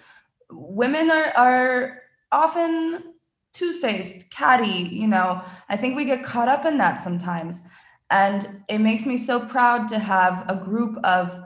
[0.49, 3.13] Women are, are often
[3.53, 5.41] two-faced, catty, you know.
[5.69, 7.63] I think we get caught up in that sometimes.
[8.09, 11.39] And it makes me so proud to have a group of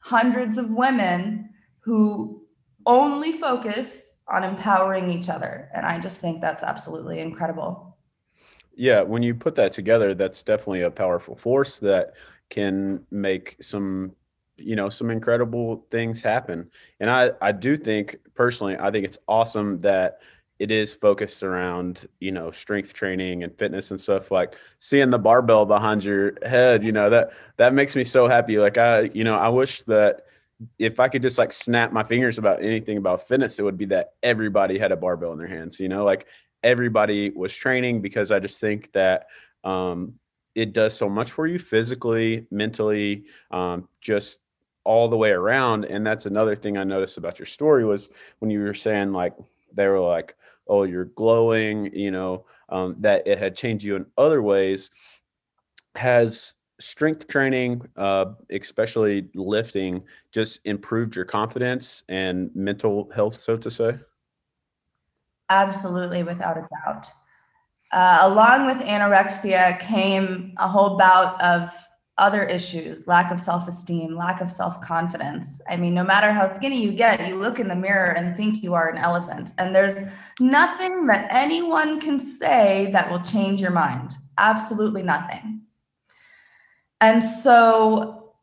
[0.00, 2.42] hundreds of women who
[2.86, 5.70] only focus on empowering each other.
[5.74, 7.89] And I just think that's absolutely incredible.
[8.76, 12.14] Yeah, when you put that together, that's definitely a powerful force that
[12.50, 14.12] can make some
[14.56, 16.70] you know some incredible things happen.
[17.00, 20.18] And i i do think personally i think it's awesome that
[20.58, 25.18] it is focused around you know strength training and fitness and stuff like seeing the
[25.18, 28.58] barbell behind your head you know that that makes me so happy.
[28.58, 30.26] Like i you know i wish that
[30.78, 33.86] if i could just like snap my fingers about anything about fitness it would be
[33.86, 36.26] that everybody had a barbell in their hands you know like
[36.62, 39.26] everybody was training because i just think that
[39.64, 40.14] um
[40.54, 44.40] it does so much for you physically mentally um just
[44.84, 48.50] all the way around and that's another thing i noticed about your story was when
[48.50, 49.34] you were saying like
[49.74, 50.34] they were like
[50.70, 54.90] oh, you're glowing, you know, um, that it had changed you in other ways.
[55.96, 63.70] Has strength training, uh, especially lifting, just improved your confidence and mental health, so to
[63.70, 63.98] say?
[65.50, 67.10] Absolutely, without a doubt.
[67.92, 71.70] Uh, along with anorexia came a whole bout of
[72.18, 75.60] other issues lack of self esteem, lack of self confidence.
[75.68, 78.62] I mean, no matter how skinny you get, you look in the mirror and think
[78.62, 79.50] you are an elephant.
[79.58, 79.96] And there's
[80.38, 84.12] nothing that anyone can say that will change your mind.
[84.38, 85.62] Absolutely nothing.
[87.00, 88.34] And so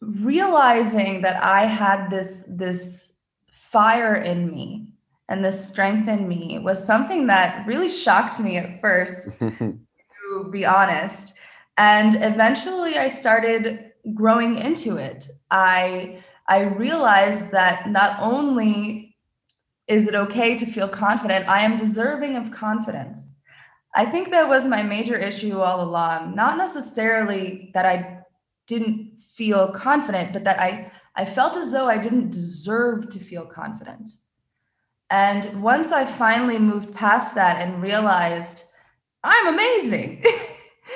[0.00, 3.14] realizing that I had this, this
[3.50, 4.83] fire in me
[5.28, 10.64] and this strength in me was something that really shocked me at first, to be
[10.64, 11.34] honest.
[11.76, 15.28] And eventually i started growing into it.
[15.50, 19.16] I i realized that not only
[19.86, 23.30] is it okay to feel confident i am deserving of confidence.
[23.96, 26.34] I think that was my major issue all along.
[26.34, 28.24] Not necessarily that i
[28.66, 33.44] didn't feel confident but that i i felt as though i didn't deserve to feel
[33.44, 34.10] confident
[35.10, 38.64] and once i finally moved past that and realized
[39.22, 40.22] i'm amazing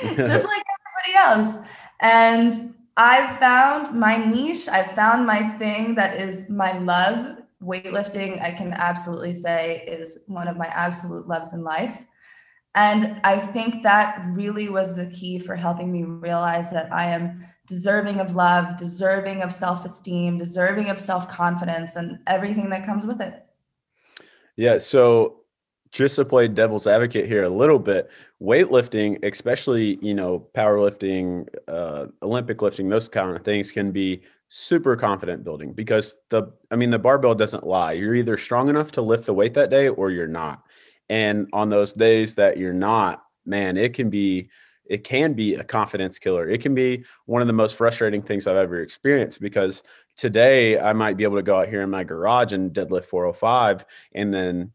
[0.02, 0.62] just like
[1.04, 1.66] everybody else.
[2.00, 4.68] And I've found my niche.
[4.68, 7.38] I've found my thing that is my love.
[7.62, 12.04] Weightlifting, I can absolutely say, is one of my absolute loves in life.
[12.76, 17.44] And I think that really was the key for helping me realize that I am
[17.66, 23.06] deserving of love, deserving of self esteem, deserving of self confidence, and everything that comes
[23.06, 23.44] with it.
[24.58, 24.78] Yeah.
[24.78, 25.42] So
[25.92, 28.10] just to play devil's advocate here a little bit,
[28.42, 34.96] weightlifting, especially you know powerlifting, uh, Olympic lifting, those kind of things can be super
[34.96, 37.92] confident building because the I mean the barbell doesn't lie.
[37.92, 40.64] You're either strong enough to lift the weight that day or you're not.
[41.08, 44.50] And on those days that you're not, man, it can be
[44.86, 46.48] it can be a confidence killer.
[46.50, 49.84] It can be one of the most frustrating things I've ever experienced because
[50.18, 53.86] today I might be able to go out here in my garage and deadlift 405
[54.14, 54.72] and then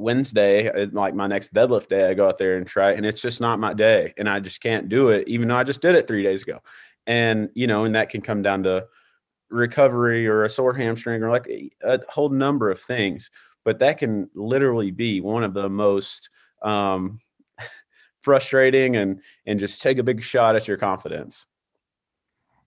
[0.00, 3.06] Wednesday, uh, like my next deadlift day, I go out there and try it, and
[3.06, 5.82] it's just not my day, and I just can't do it, even though I just
[5.82, 6.60] did it three days ago.
[7.06, 8.86] And you know, and that can come down to
[9.50, 13.30] recovery or a sore hamstring or like a whole number of things.
[13.64, 16.30] But that can literally be one of the most
[16.62, 17.20] um,
[18.22, 21.46] frustrating and and just take a big shot at your confidence.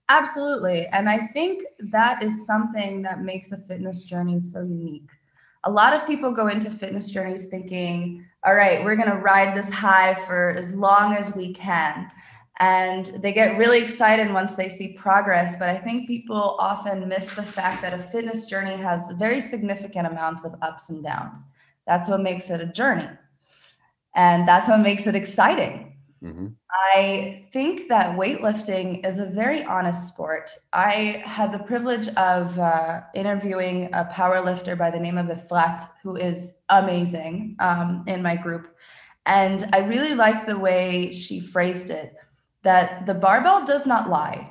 [0.08, 5.10] Absolutely, and I think that is something that makes a fitness journey so unique
[5.64, 9.56] a lot of people go into fitness journeys thinking, all right, we're going to ride
[9.56, 12.10] this high for as long as we can.
[12.60, 15.56] And they get really excited once they see progress.
[15.58, 20.06] But I think people often miss the fact that a fitness journey has very significant
[20.06, 21.46] amounts of ups and downs.
[21.86, 23.08] That's what makes it a journey.
[24.14, 25.93] And that's what makes it exciting.
[26.24, 26.46] Mm-hmm.
[26.70, 30.50] I think that weightlifting is a very honest sport.
[30.72, 35.86] I had the privilege of uh, interviewing a power lifter by the name of Efrat,
[36.02, 38.74] who is amazing um, in my group.
[39.26, 42.14] And I really liked the way she phrased it
[42.62, 44.50] that the barbell does not lie.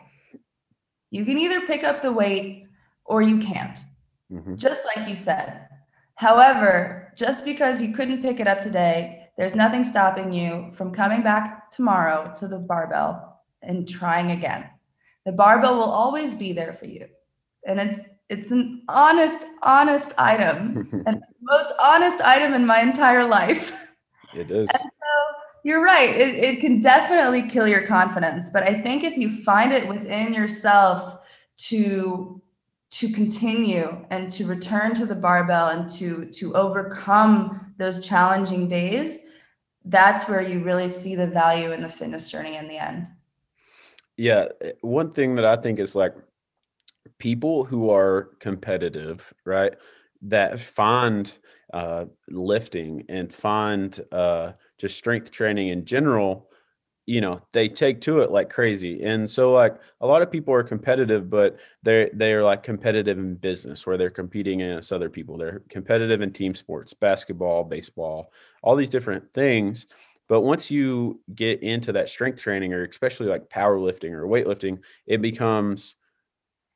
[1.10, 2.68] You can either pick up the weight
[3.06, 3.80] or you can't,
[4.32, 4.56] mm-hmm.
[4.56, 5.68] just like you said.
[6.16, 11.24] However, just because you couldn't pick it up today there's nothing stopping you from coming
[11.24, 14.66] back tomorrow to the barbell and trying again.
[15.26, 17.08] The barbell will always be there for you.
[17.66, 23.74] And it's it's an honest, honest item and most honest item in my entire life.
[24.34, 24.70] It is.
[24.70, 26.10] And so you're right.
[26.10, 28.50] It, it can definitely kill your confidence.
[28.50, 31.20] But I think if you find it within yourself
[31.70, 32.42] to
[32.92, 39.22] to continue and to return to the barbell and to to overcome those challenging days
[39.86, 43.08] that's where you really see the value in the fitness journey in the end.
[44.16, 46.16] Yeah eh, one thing that i think is like
[47.20, 49.74] people who are competitive right
[50.24, 51.38] that find
[51.74, 56.50] uh, lifting and find uh, just strength training in general,
[57.06, 59.04] you know, they take to it like crazy.
[59.04, 63.36] And so like a lot of people are competitive, but they're they're like competitive in
[63.36, 65.38] business where they're competing against other people.
[65.38, 68.32] They're competitive in team sports, basketball, baseball,
[68.62, 69.86] all these different things.
[70.30, 75.22] But once you get into that strength training or especially like powerlifting or weightlifting, it
[75.22, 75.96] becomes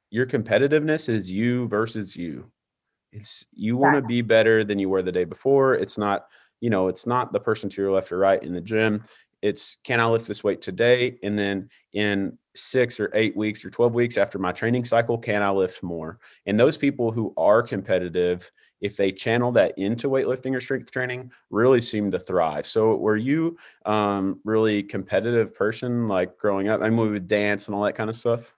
[0.09, 2.51] your competitiveness is you versus you.
[3.13, 5.75] It's you want to be better than you were the day before.
[5.75, 6.28] It's not,
[6.59, 9.03] you know, it's not the person to your left or right in the gym
[9.42, 11.18] it's can I lift this weight today?
[11.24, 15.42] And then in six or eight weeks or 12 weeks after my training cycle, can
[15.42, 16.20] I lift more?
[16.46, 21.32] And those people who are competitive, if they channel that into weightlifting or strength training,
[21.50, 22.66] really seem to thrive.
[22.68, 26.82] So, were you um, really competitive person like growing up?
[26.82, 28.54] I mean, we would dance and all that kind of stuff.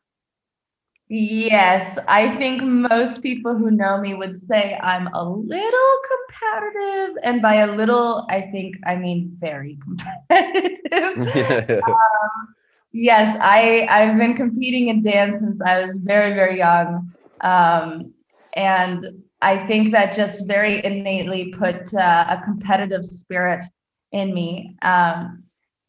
[1.12, 5.97] Yes, I think most people who know me would say I'm a little
[6.30, 7.18] competitive.
[7.24, 10.78] And by a little, I think I mean very competitive.
[11.84, 12.55] um,
[12.91, 17.12] yes, I, I've been competing in dance since I was very, very young.
[17.41, 18.14] Um,
[18.53, 23.66] and I think that just very innately put uh, a competitive spirit
[24.12, 24.76] in me.
[24.84, 25.43] Um,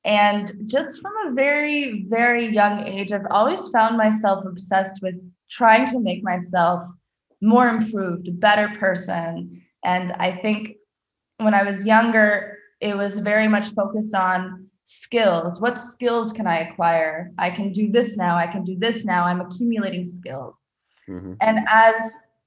[0.05, 5.15] and just from a very, very young age, I've always found myself obsessed with
[5.51, 6.83] trying to make myself
[7.43, 9.63] more improved, a better person.
[9.85, 10.77] And I think
[11.39, 15.61] when I was younger, it was very much focused on skills.
[15.61, 17.33] What skills can I acquire?
[17.39, 18.37] I can do this now.
[18.37, 19.25] I can do this now.
[19.25, 20.57] I'm accumulating skills.
[21.09, 21.35] Mm-hmm.
[21.41, 21.95] And as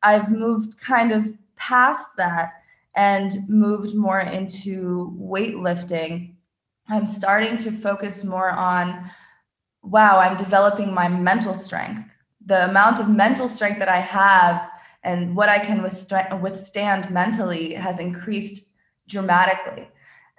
[0.01, 2.49] I've moved kind of past that
[2.95, 6.32] and moved more into weightlifting,
[6.89, 9.09] I'm starting to focus more on
[9.83, 12.09] wow, I'm developing my mental strength.
[12.45, 14.69] The amount of mental strength that I have
[15.03, 18.69] and what I can withstand mentally has increased
[19.07, 19.89] dramatically.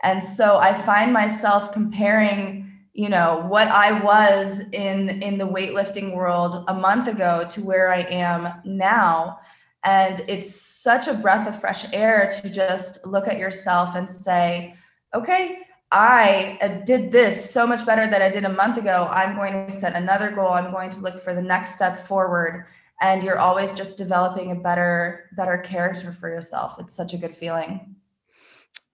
[0.03, 6.15] And so I find myself comparing, you know, what I was in in the weightlifting
[6.15, 9.39] world a month ago to where I am now.
[9.85, 14.75] And it's such a breath of fresh air to just look at yourself and say,
[15.15, 15.64] okay,
[15.95, 19.09] I uh, did this so much better than I did a month ago.
[19.13, 20.49] I'm going to set another goal.
[20.49, 22.67] I'm going to look for the next step forward.
[23.01, 26.75] And you're always just developing a better, better character for yourself.
[26.81, 27.95] It's such a good feeling.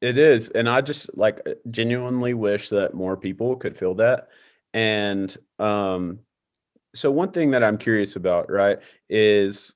[0.02, 0.50] It is.
[0.50, 1.40] And I just like
[1.70, 4.28] genuinely wish that more people could feel that.
[4.74, 6.18] And um,
[6.94, 8.78] so one thing that I'm curious about, right,
[9.08, 9.72] is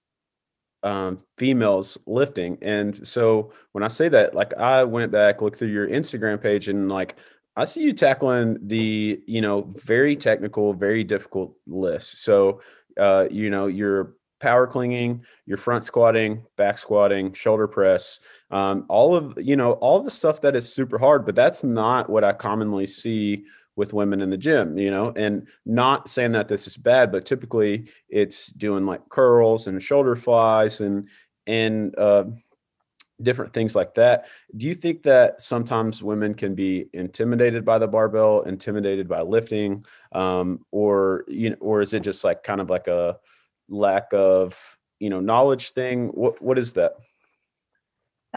[0.84, 2.58] um, females lifting.
[2.62, 6.68] And so when I say that, like I went back, looked through your Instagram page,
[6.68, 7.16] and like
[7.56, 12.20] I see you tackling the, you know, very technical, very difficult lifts.
[12.20, 12.60] So,
[13.00, 18.20] uh, you know, you're power cleaning, your front squatting, back squatting, shoulder press,
[18.50, 22.10] um, all of, you know, all the stuff that is super hard, but that's not
[22.10, 23.44] what I commonly see
[23.76, 27.24] with women in the gym, you know, and not saying that this is bad, but
[27.24, 31.08] typically it's doing like curls and shoulder flies and
[31.46, 32.24] and uh,
[33.22, 34.26] different things like that.
[34.56, 39.84] Do you think that sometimes women can be intimidated by the barbell, intimidated by lifting,
[40.12, 43.18] um, or you know, or is it just like kind of like a
[43.68, 44.56] lack of
[45.00, 46.08] you know knowledge thing?
[46.08, 46.94] What what is that?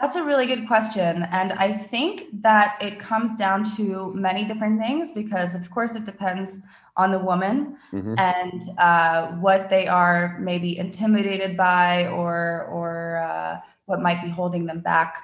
[0.00, 1.24] That's a really good question.
[1.32, 6.04] And I think that it comes down to many different things because, of course, it
[6.04, 6.60] depends
[6.96, 8.14] on the woman mm-hmm.
[8.16, 14.66] and uh, what they are maybe intimidated by or, or uh, what might be holding
[14.66, 15.16] them back.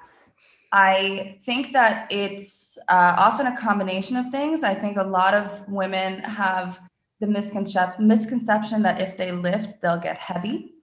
[0.72, 4.64] I think that it's uh, often a combination of things.
[4.64, 6.80] I think a lot of women have
[7.20, 10.74] the misconcep- misconception that if they lift, they'll get heavy.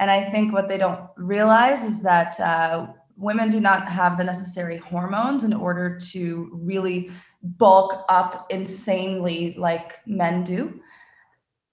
[0.00, 4.24] And I think what they don't realize is that uh, women do not have the
[4.24, 7.10] necessary hormones in order to really
[7.42, 10.80] bulk up insanely like men do.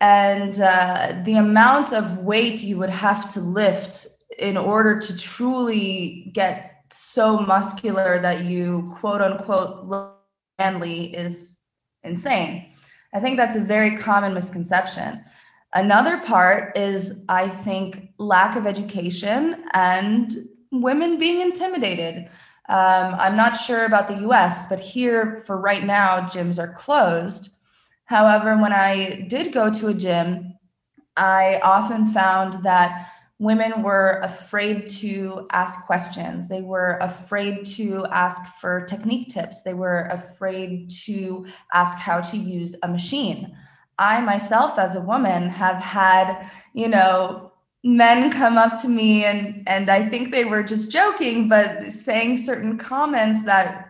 [0.01, 6.31] And uh, the amount of weight you would have to lift in order to truly
[6.33, 10.19] get so muscular that you quote unquote look
[10.59, 11.61] manly is
[12.03, 12.71] insane.
[13.13, 15.23] I think that's a very common misconception.
[15.73, 22.29] Another part is, I think, lack of education and women being intimidated.
[22.69, 27.51] Um, I'm not sure about the US, but here for right now, gyms are closed.
[28.05, 30.55] However, when I did go to a gym,
[31.15, 33.09] I often found that
[33.39, 36.47] women were afraid to ask questions.
[36.47, 39.63] They were afraid to ask for technique tips.
[39.63, 43.55] They were afraid to ask how to use a machine.
[43.99, 47.52] I myself, as a woman, have had, you know,
[47.83, 52.37] men come up to me and and I think they were just joking, but saying
[52.37, 53.89] certain comments that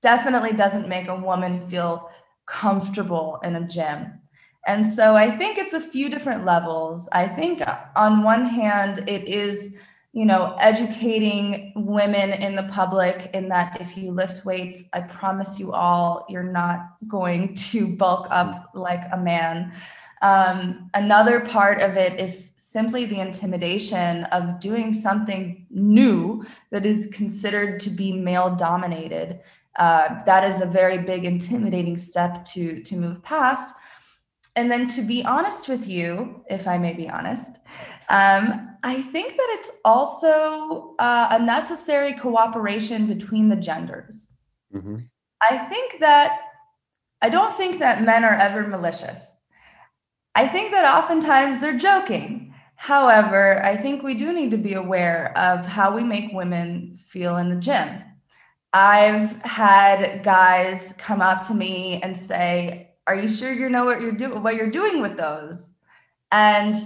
[0.00, 2.10] definitely doesn't make a woman feel
[2.46, 4.18] comfortable in a gym.
[4.66, 7.08] And so I think it's a few different levels.
[7.12, 7.62] I think
[7.96, 9.74] on one hand, it is,
[10.12, 15.58] you know, educating women in the public in that if you lift weights, I promise
[15.58, 19.72] you all, you're not going to bulk up like a man.
[20.20, 27.06] Um, another part of it is simply the intimidation of doing something new that is
[27.12, 29.40] considered to be male dominated.
[29.76, 33.74] Uh, that is a very big intimidating step to to move past
[34.54, 37.56] and then to be honest with you, if I may be honest,
[38.10, 44.32] um, I think that it's also uh, a necessary cooperation between the genders.
[44.74, 44.98] Mm-hmm.
[45.40, 46.40] I think that
[47.22, 49.36] I don't think that men are ever malicious.
[50.34, 52.51] I think that oftentimes they're joking.
[52.82, 57.36] However, I think we do need to be aware of how we make women feel
[57.36, 58.02] in the gym.
[58.72, 64.00] I've had guys come up to me and say, are you sure you know what
[64.00, 65.76] you're doing what you're doing with those
[66.30, 66.76] and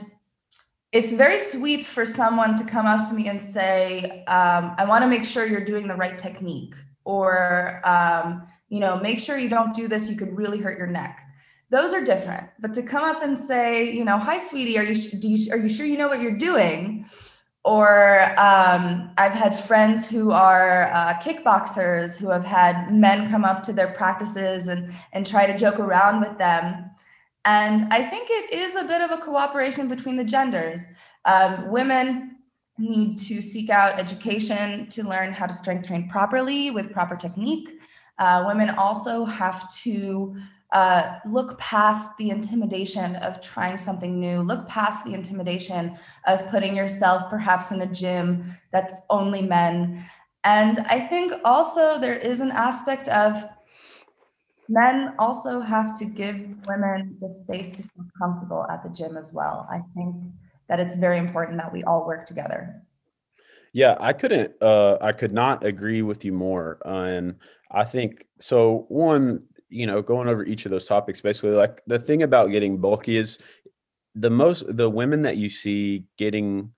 [0.92, 5.02] it's very sweet for someone to come up to me and say um, i want
[5.02, 6.74] to make sure you're doing the right technique
[7.04, 10.86] or um, you know make sure you don't do this you could really hurt your
[10.86, 11.25] neck
[11.70, 14.94] those are different but to come up and say you know hi sweetie are you,
[15.18, 17.06] do you are you sure you know what you're doing
[17.66, 23.64] or um, I've had friends who are uh, kickboxers who have had men come up
[23.64, 26.88] to their practices and, and try to joke around with them.
[27.44, 30.80] And I think it is a bit of a cooperation between the genders.
[31.24, 32.36] Um, women
[32.78, 37.80] need to seek out education to learn how to strength train properly with proper technique.
[38.20, 40.36] Uh, women also have to
[40.76, 45.96] uh, look past the intimidation of trying something new, look past the intimidation
[46.26, 50.04] of putting yourself perhaps in a gym that's only men.
[50.44, 53.42] And I think also there is an aspect of
[54.68, 59.32] men also have to give women the space to feel comfortable at the gym as
[59.32, 59.66] well.
[59.70, 60.14] I think
[60.68, 62.82] that it's very important that we all work together.
[63.72, 66.82] Yeah, I couldn't uh I could not agree with you more.
[66.84, 67.36] Uh, and
[67.70, 71.98] I think so one you know, going over each of those topics, basically, like the
[71.98, 73.38] thing about getting bulky is
[74.14, 76.72] the most the women that you see getting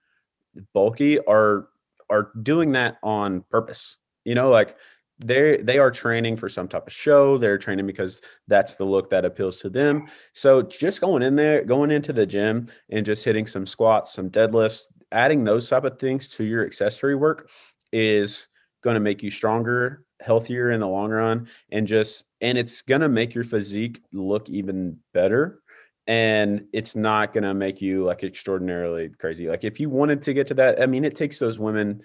[0.75, 1.69] bulky are
[2.11, 3.97] are doing that on purpose.
[4.25, 4.77] You know, like
[5.19, 7.39] they they are training for some type of show.
[7.39, 10.07] They're training because that's the look that appeals to them.
[10.33, 14.31] So just going in there, going into the gym and just hitting some squats, some
[14.31, 17.51] deadlifts, adding those type of things to your accessory work
[17.93, 18.49] is
[18.83, 23.01] going to make you stronger healthier in the long run and just and it's going
[23.01, 25.61] to make your physique look even better
[26.07, 29.49] and it's not going to make you like extraordinarily crazy.
[29.49, 32.03] Like if you wanted to get to that i mean it takes those women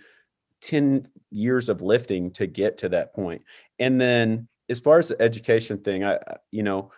[0.62, 3.42] 10 years of lifting to get to that point.
[3.80, 6.18] And then as far as the education thing i
[6.52, 6.92] you know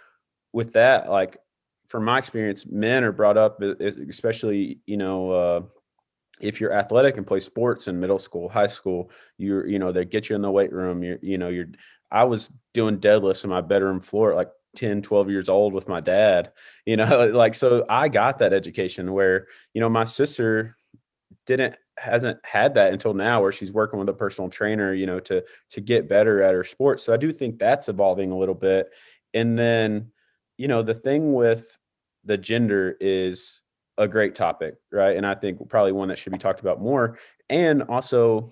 [0.54, 1.38] with that like
[1.88, 5.62] from my experience men are brought up especially you know uh
[6.42, 10.06] if you're athletic and play sports in middle school, high school, you're, you know, they
[10.06, 11.04] get you in the weight room.
[11.04, 11.68] You're, you know, you're,
[12.12, 15.88] I was doing deadlifts in my bedroom floor at like 10, 12 years old with
[15.88, 16.52] my dad,
[16.86, 20.76] you know, like, so I got that education where, you know, my sister
[21.46, 25.20] didn't, hasn't had that until now where she's working with a personal trainer, you know,
[25.22, 27.00] to, to get better at her sport.
[27.00, 28.90] So I do think that's evolving a little bit.
[29.34, 30.12] And then,
[30.58, 31.78] you know, the thing with
[32.26, 33.62] the gender is,
[33.98, 35.16] a great topic, right?
[35.16, 37.18] And I think probably one that should be talked about more.
[37.50, 38.52] And also,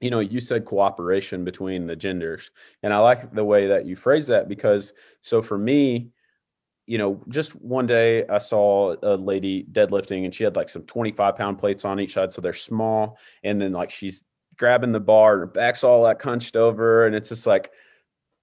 [0.00, 2.50] you know, you said cooperation between the genders.
[2.82, 6.10] And I like the way that you phrase that because so for me,
[6.86, 10.82] you know, just one day I saw a lady deadlifting and she had like some
[10.82, 12.32] 25 pound plates on each side.
[12.32, 13.18] So they're small.
[13.42, 14.22] And then like she's
[14.56, 17.06] grabbing the bar, and her back's all that hunched over.
[17.06, 17.72] And it's just like,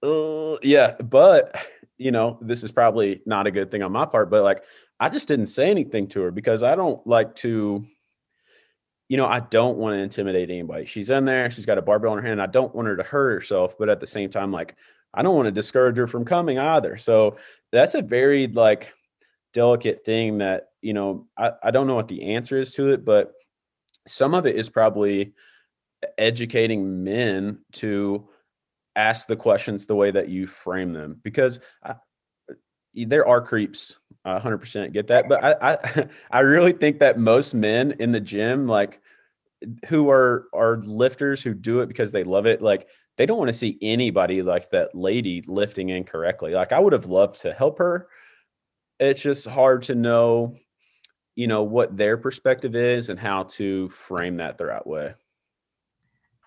[0.02, 0.96] oh, yeah.
[1.00, 1.54] But,
[1.98, 4.64] you know, this is probably not a good thing on my part, but like
[5.02, 7.84] I just didn't say anything to her because I don't like to,
[9.08, 10.86] you know, I don't want to intimidate anybody.
[10.86, 12.40] She's in there, she's got a barbell in her hand.
[12.40, 14.76] I don't want her to hurt herself, but at the same time, like,
[15.12, 16.98] I don't want to discourage her from coming either.
[16.98, 17.36] So
[17.72, 18.94] that's a very like
[19.52, 23.04] delicate thing that, you know, I, I don't know what the answer is to it,
[23.04, 23.32] but
[24.06, 25.34] some of it is probably
[26.16, 28.28] educating men to
[28.94, 31.96] ask the questions the way that you frame them because I,
[32.94, 33.96] there are creeps.
[34.24, 38.20] I 100% get that, but I, I I really think that most men in the
[38.20, 39.00] gym like
[39.88, 43.48] who are are lifters who do it because they love it like they don't want
[43.48, 46.52] to see anybody like that lady lifting incorrectly.
[46.52, 48.08] Like I would have loved to help her.
[49.00, 50.56] It's just hard to know
[51.34, 55.14] you know what their perspective is and how to frame that the right way.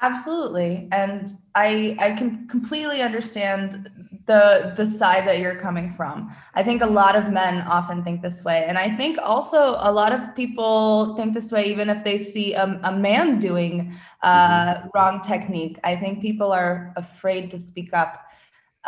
[0.01, 0.87] Absolutely.
[0.91, 3.89] And I I can completely understand
[4.25, 6.35] the the side that you're coming from.
[6.53, 8.65] I think a lot of men often think this way.
[8.67, 12.53] And I think also a lot of people think this way even if they see
[12.53, 14.87] a, a man doing uh, mm-hmm.
[14.93, 15.79] wrong technique.
[15.83, 18.21] I think people are afraid to speak up.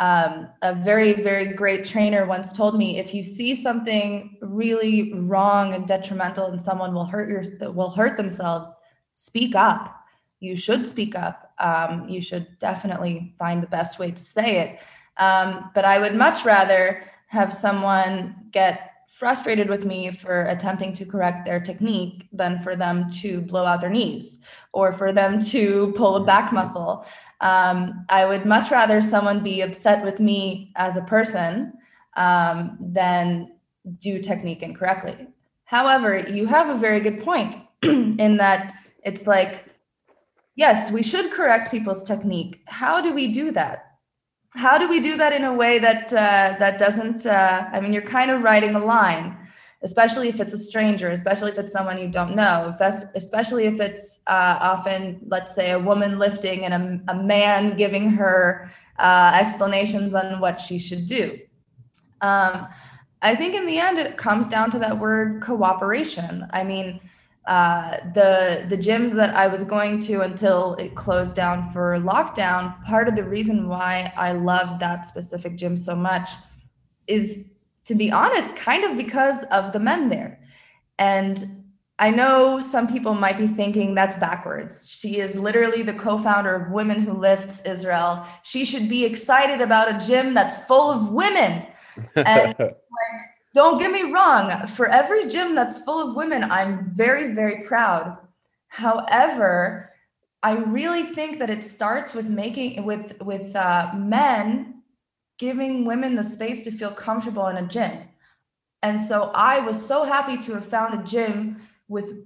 [0.00, 5.74] Um, a very, very great trainer once told me if you see something really wrong
[5.74, 7.42] and detrimental and someone will hurt your
[7.72, 8.72] will hurt themselves,
[9.10, 9.97] speak up.
[10.40, 11.52] You should speak up.
[11.58, 14.80] Um, you should definitely find the best way to say it.
[15.16, 21.04] Um, but I would much rather have someone get frustrated with me for attempting to
[21.04, 24.38] correct their technique than for them to blow out their knees
[24.72, 27.04] or for them to pull a back muscle.
[27.40, 31.72] Um, I would much rather someone be upset with me as a person
[32.16, 33.56] um, than
[33.98, 35.26] do technique incorrectly.
[35.64, 39.67] However, you have a very good point in that it's like,
[40.58, 42.60] yes, we should correct people's technique.
[42.66, 43.88] How do we do that?
[44.54, 47.92] how do we do that in a way that uh, that doesn't uh, i mean
[47.92, 49.36] you're kind of writing a line
[49.82, 52.74] especially if it's a stranger especially if it's someone you don't know
[53.14, 58.10] especially if it's uh, often let's say a woman lifting and a, a man giving
[58.10, 61.38] her uh, explanations on what she should do
[62.22, 62.66] um,
[63.22, 66.98] i think in the end it comes down to that word cooperation i mean
[67.48, 72.84] uh, the the gyms that I was going to until it closed down for lockdown.
[72.84, 76.28] Part of the reason why I loved that specific gym so much
[77.06, 77.46] is,
[77.86, 80.38] to be honest, kind of because of the men there.
[80.98, 81.64] And
[81.98, 84.86] I know some people might be thinking that's backwards.
[84.86, 88.26] She is literally the co-founder of Women Who Lifts Israel.
[88.42, 91.66] She should be excited about a gym that's full of women.
[92.14, 92.78] And like
[93.54, 98.18] don't get me wrong, for every gym that's full of women, I'm very, very proud.
[98.68, 99.92] However,
[100.42, 104.82] I really think that it starts with making with with uh, men
[105.38, 107.92] giving women the space to feel comfortable in a gym.
[108.82, 112.24] And so I was so happy to have found a gym with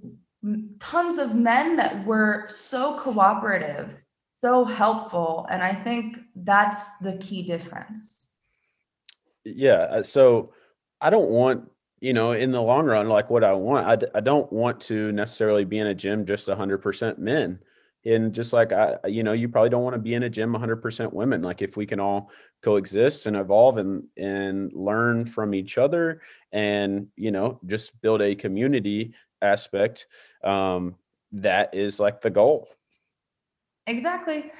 [0.79, 3.89] tons of men that were so cooperative,
[4.39, 8.35] so helpful, and I think that's the key difference.
[9.45, 10.53] Yeah, uh, so
[11.03, 14.07] I don't want, you know, in the long run, like what I want, I d-
[14.15, 17.59] I don't want to necessarily be in a gym just 100% men.
[18.05, 20.53] And just like I, you know, you probably don't want to be in a gym
[20.53, 21.41] 100% women.
[21.41, 22.31] Like if we can all
[22.61, 26.21] coexist and evolve and and learn from each other,
[26.53, 30.07] and you know, just build a community aspect,
[30.43, 30.95] um,
[31.33, 32.69] that is like the goal.
[33.87, 34.51] Exactly.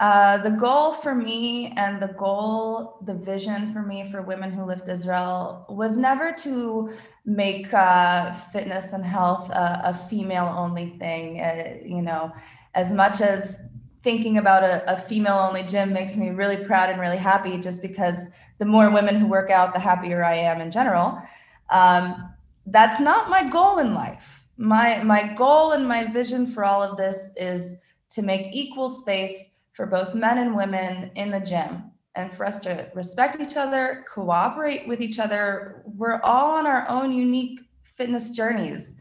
[0.00, 4.64] Uh, the goal for me and the goal, the vision for me for Women Who
[4.64, 6.90] Lift Israel was never to
[7.26, 11.42] make uh, fitness and health a, a female only thing.
[11.42, 12.32] Uh, you know,
[12.74, 13.60] as much as
[14.02, 17.82] thinking about a, a female only gym makes me really proud and really happy just
[17.82, 21.20] because the more women who work out, the happier I am in general.
[21.68, 22.32] Um,
[22.64, 24.46] that's not my goal in life.
[24.56, 27.76] My, my goal and my vision for all of this is
[28.12, 32.58] to make equal space for both men and women in the gym and for us
[32.58, 35.82] to respect each other, cooperate with each other.
[35.86, 37.60] We're all on our own unique
[37.96, 38.96] fitness journeys.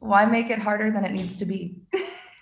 [0.00, 1.78] Why make it harder than it needs to be?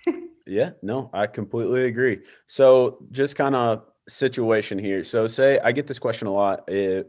[0.47, 2.21] yeah, no, I completely agree.
[2.47, 5.03] So, just kind of situation here.
[5.03, 6.63] So, say I get this question a lot.
[6.71, 7.03] Eh,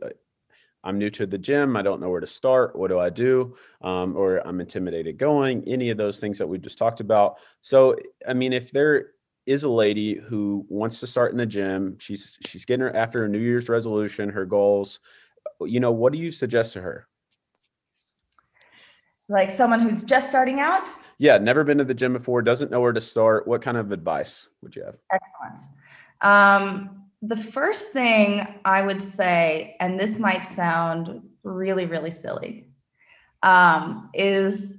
[0.84, 1.78] I'm new to the gym.
[1.78, 2.76] I don't know where to start.
[2.76, 3.56] What do I do?
[3.80, 5.66] Um, or I'm intimidated going.
[5.66, 7.36] Any of those things that we just talked about.
[7.62, 7.96] So,
[8.28, 9.13] I mean, if there
[9.46, 11.96] is a lady who wants to start in the gym.
[11.98, 15.00] She's she's getting her after a New Year's resolution, her goals.
[15.60, 17.06] You know, what do you suggest to her?
[19.28, 20.88] Like someone who's just starting out?
[21.18, 23.46] Yeah, never been to the gym before, doesn't know where to start.
[23.46, 24.98] What kind of advice would you have?
[25.12, 25.60] Excellent.
[26.20, 32.68] Um, the first thing I would say, and this might sound really, really silly,
[33.42, 34.76] um, is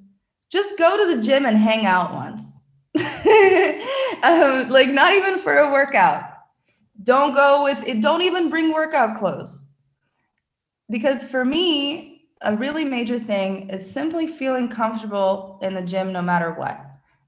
[0.51, 2.61] just go to the gym and hang out once
[4.23, 6.23] um, like not even for a workout.
[7.03, 8.01] Don't go with it.
[8.01, 9.63] Don't even bring workout clothes.
[10.89, 16.21] Because for me, a really major thing is simply feeling comfortable in the gym no
[16.21, 16.79] matter what.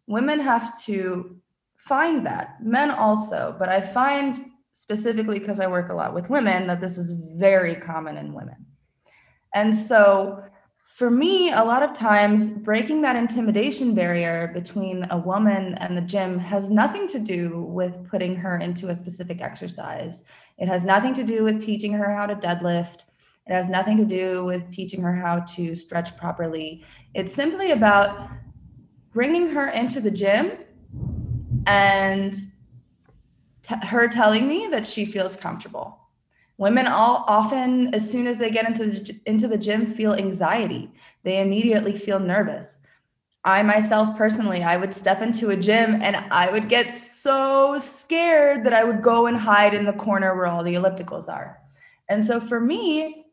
[0.05, 1.37] Women have to
[1.75, 4.39] find that, men also, but I find
[4.73, 8.65] specifically because I work a lot with women that this is very common in women.
[9.55, 10.43] And so
[10.95, 16.01] for me, a lot of times breaking that intimidation barrier between a woman and the
[16.01, 20.23] gym has nothing to do with putting her into a specific exercise.
[20.57, 23.03] It has nothing to do with teaching her how to deadlift.
[23.45, 26.83] It has nothing to do with teaching her how to stretch properly.
[27.13, 28.29] It's simply about
[29.11, 30.53] bringing her into the gym
[31.67, 32.33] and
[33.61, 36.06] t- her telling me that she feels comfortable.
[36.57, 40.91] Women all often, as soon as they get into the, into the gym, feel anxiety.
[41.23, 42.79] They immediately feel nervous.
[43.43, 48.65] I myself personally, I would step into a gym and I would get so scared
[48.65, 51.59] that I would go and hide in the corner where all the ellipticals are.
[52.09, 53.25] And so for me, it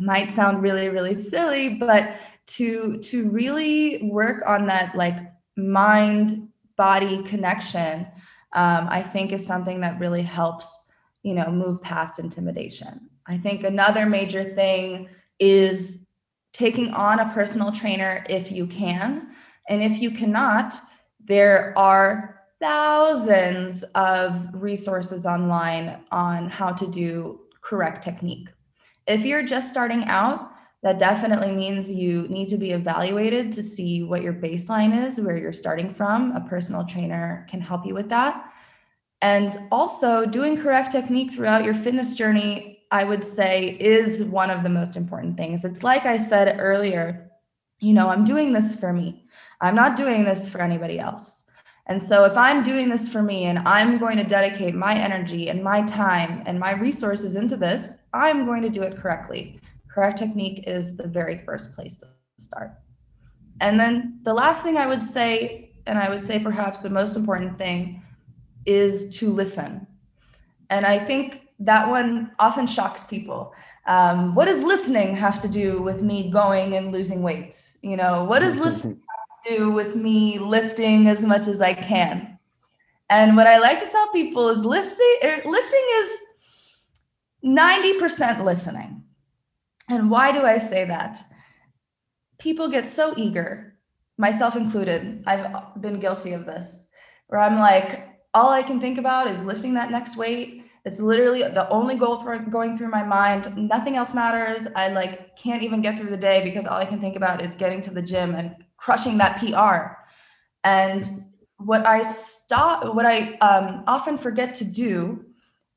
[0.00, 5.16] might sound really, really silly, but to to really work on that like
[5.56, 8.06] mind body connection,
[8.54, 10.83] um, I think is something that really helps
[11.24, 13.10] you know move past intimidation.
[13.26, 15.08] I think another major thing
[15.40, 15.98] is
[16.52, 19.34] taking on a personal trainer if you can.
[19.68, 20.76] And if you cannot
[21.26, 28.50] there are thousands of resources online on how to do correct technique.
[29.06, 30.50] If you're just starting out
[30.82, 35.38] that definitely means you need to be evaluated to see what your baseline is where
[35.38, 36.32] you're starting from.
[36.32, 38.52] A personal trainer can help you with that
[39.24, 44.62] and also, doing correct technique throughout your fitness journey, I would say, is one of
[44.62, 45.64] the most important things.
[45.64, 47.30] It's like I said earlier,
[47.80, 49.24] you know, I'm doing this for me,
[49.62, 51.44] I'm not doing this for anybody else.
[51.86, 55.48] And so, if I'm doing this for me and I'm going to dedicate my energy
[55.48, 59.58] and my time and my resources into this, I'm going to do it correctly.
[59.88, 62.08] Correct technique is the very first place to
[62.38, 62.72] start.
[63.62, 67.16] And then the last thing I would say, and I would say perhaps the most
[67.16, 68.02] important thing,
[68.66, 69.86] is to listen.
[70.70, 73.54] And I think that one often shocks people.
[73.86, 77.76] Um, what does listening have to do with me going and losing weight?
[77.82, 81.74] You know, what does listening have to do with me lifting as much as I
[81.74, 82.38] can?
[83.10, 86.24] And what I like to tell people is lifting er, lifting is
[87.44, 89.02] 90% listening.
[89.90, 91.22] And why do I say that?
[92.38, 93.76] People get so eager,
[94.16, 95.22] myself included.
[95.26, 96.86] I've been guilty of this,
[97.26, 100.64] where I'm like, all I can think about is lifting that next weight.
[100.84, 103.56] It's literally the only goal for going through my mind.
[103.56, 104.66] Nothing else matters.
[104.76, 107.54] I like can't even get through the day because all I can think about is
[107.54, 109.96] getting to the gym and crushing that PR.
[110.64, 111.24] And
[111.56, 115.24] what I stop, what I um, often forget to do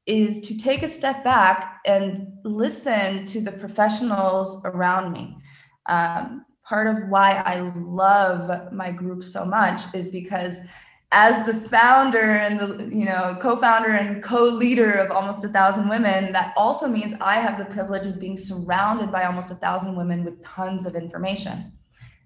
[0.08, 5.38] is to take a step back and listen to the professionals around me.
[5.86, 10.58] Um, part of why I love my group so much is because
[11.12, 16.34] as the founder and the you know co-founder and co-leader of almost a thousand women
[16.34, 20.24] that also means i have the privilege of being surrounded by almost a thousand women
[20.24, 21.72] with tons of information.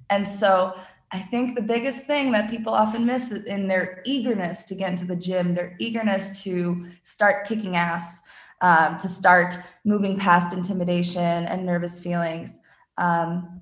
[0.10, 0.76] And so
[1.12, 5.06] i think the biggest thing that people often miss in their eagerness to get into
[5.06, 8.22] the gym their eagerness to start kicking ass
[8.62, 12.58] um, to start moving past intimidation and nervous feelings
[12.98, 13.62] um,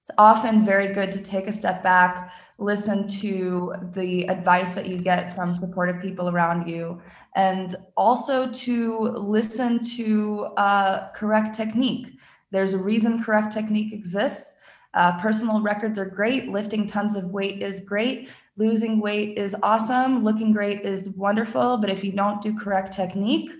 [0.00, 4.98] it's often very good to take a step back listen to the advice that you
[4.98, 7.00] get from supportive people around you,
[7.34, 12.12] and also to listen to uh, correct technique.
[12.50, 14.56] There's a reason correct technique exists.
[14.94, 16.48] Uh, personal records are great.
[16.48, 18.28] Lifting tons of weight is great.
[18.56, 20.24] Losing weight is awesome.
[20.24, 21.78] Looking great is wonderful.
[21.78, 23.50] But if you don't do correct technique,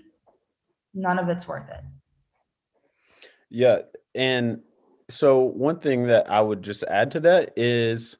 [0.93, 1.83] none of it's worth it.
[3.49, 3.79] Yeah.
[4.13, 4.61] And
[5.09, 8.17] so, one thing that I would just add to that is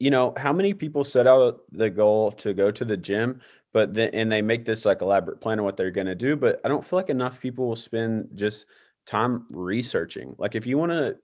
[0.00, 3.40] you know, how many people set out the goal to go to the gym,
[3.72, 6.34] but then and they make this like elaborate plan of what they're going to do,
[6.34, 8.66] but I don't feel like enough people will spend just
[9.06, 10.34] time researching.
[10.38, 11.16] Like if you want to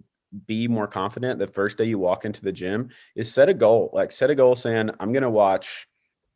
[0.47, 3.91] be more confident the first day you walk into the gym is set a goal.
[3.95, 5.89] Like set a goal saying I'm going to watch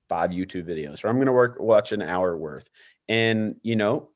[0.08, 2.68] five YouTube videos or I'm going to work watch an hour worth.
[3.08, 4.08] And you know,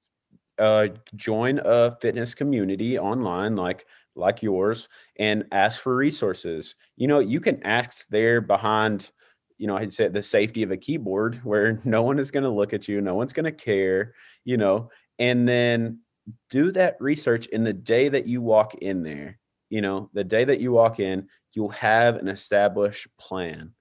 [0.59, 3.87] uh join a fitness community online like
[4.17, 4.89] like yours
[5.19, 6.75] and ask for resources.
[6.97, 9.11] You know, you can ask there behind,
[9.59, 12.51] you know, I'd say the safety of a keyboard where no one is going to
[12.51, 16.01] look at you, no one's going to care, you know, and then
[16.51, 19.39] do that research in the day that you walk in there.
[19.71, 23.73] You know, the day that you walk in, you'll have an established plan.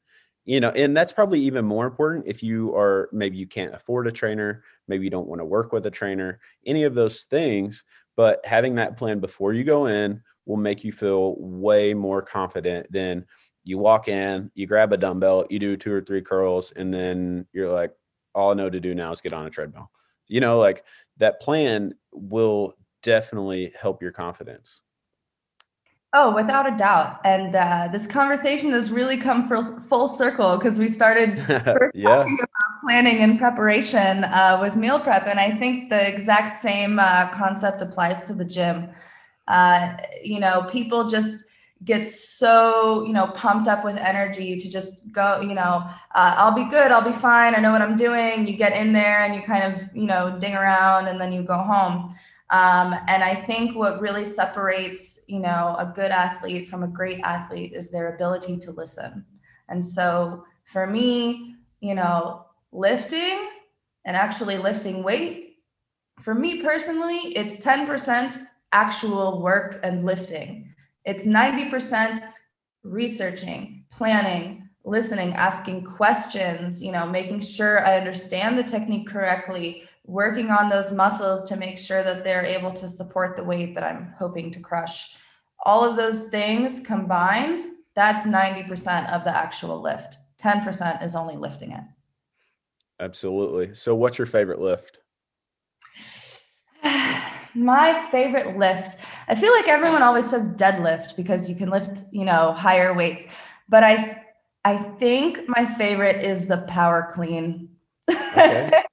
[0.45, 4.07] You know, and that's probably even more important if you are maybe you can't afford
[4.07, 7.86] a trainer, maybe you don't want to work with a trainer, any of those things
[8.16, 12.91] but having that plan before you go in will make you feel way more confident
[12.91, 13.26] than
[13.64, 17.45] you walk in, you grab a dumbbell, you do two or three curls, and then
[17.53, 17.91] you're like,
[18.36, 19.89] all I know to do now is get on a treadmill.
[20.28, 20.84] You know, like
[21.18, 24.82] that plan will definitely help your confidence.
[26.16, 27.20] Oh, without a doubt.
[27.26, 32.18] And uh, this conversation has really come full, full circle because we started first yeah.
[32.18, 35.26] talking about planning and preparation uh, with meal prep.
[35.26, 38.89] And I think the exact same uh, concept applies to the gym.
[39.47, 41.45] Uh, you know, people just
[41.84, 45.84] get so you know pumped up with energy to just go you know
[46.16, 48.93] uh, i'll be good i'll be fine i know what i'm doing you get in
[48.93, 52.16] there and you kind of you know ding around and then you go home
[52.53, 57.19] um, and i think what really separates you know a good athlete from a great
[57.23, 59.25] athlete is their ability to listen.
[59.69, 63.49] And so for me you know lifting
[64.05, 65.57] and actually lifting weight
[66.21, 70.73] for me personally it's 10% actual work and lifting.
[71.05, 72.21] It's 90%
[72.83, 80.49] researching, planning, listening, asking questions, you know, making sure I understand the technique correctly, working
[80.49, 84.13] on those muscles to make sure that they're able to support the weight that I'm
[84.17, 85.15] hoping to crush.
[85.65, 87.61] All of those things combined,
[87.95, 90.17] that's 90% of the actual lift.
[90.41, 91.83] 10% is only lifting it.
[92.99, 93.73] Absolutely.
[93.73, 94.99] So, what's your favorite lift?
[97.55, 98.99] my favorite lift.
[99.27, 103.25] I feel like everyone always says deadlift because you can lift, you know, higher weights.
[103.69, 104.21] But I
[104.65, 107.69] I think my favorite is the power clean.
[108.09, 108.83] Okay.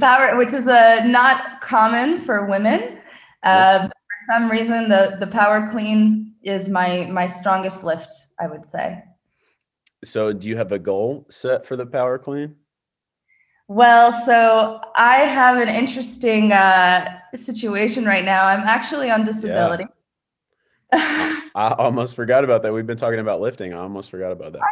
[0.00, 2.98] power, which is a not common for women.
[3.42, 8.12] Uh, for some reason, the the power clean is my my strongest lift.
[8.40, 9.02] I would say.
[10.04, 12.54] So, do you have a goal set for the power clean?
[13.66, 18.46] Well, so I have an interesting uh, situation right now.
[18.46, 19.84] I'm actually on disability.
[19.84, 21.40] Yeah.
[21.54, 22.72] I almost forgot about that.
[22.72, 23.74] We've been talking about lifting.
[23.74, 24.62] I almost forgot about that.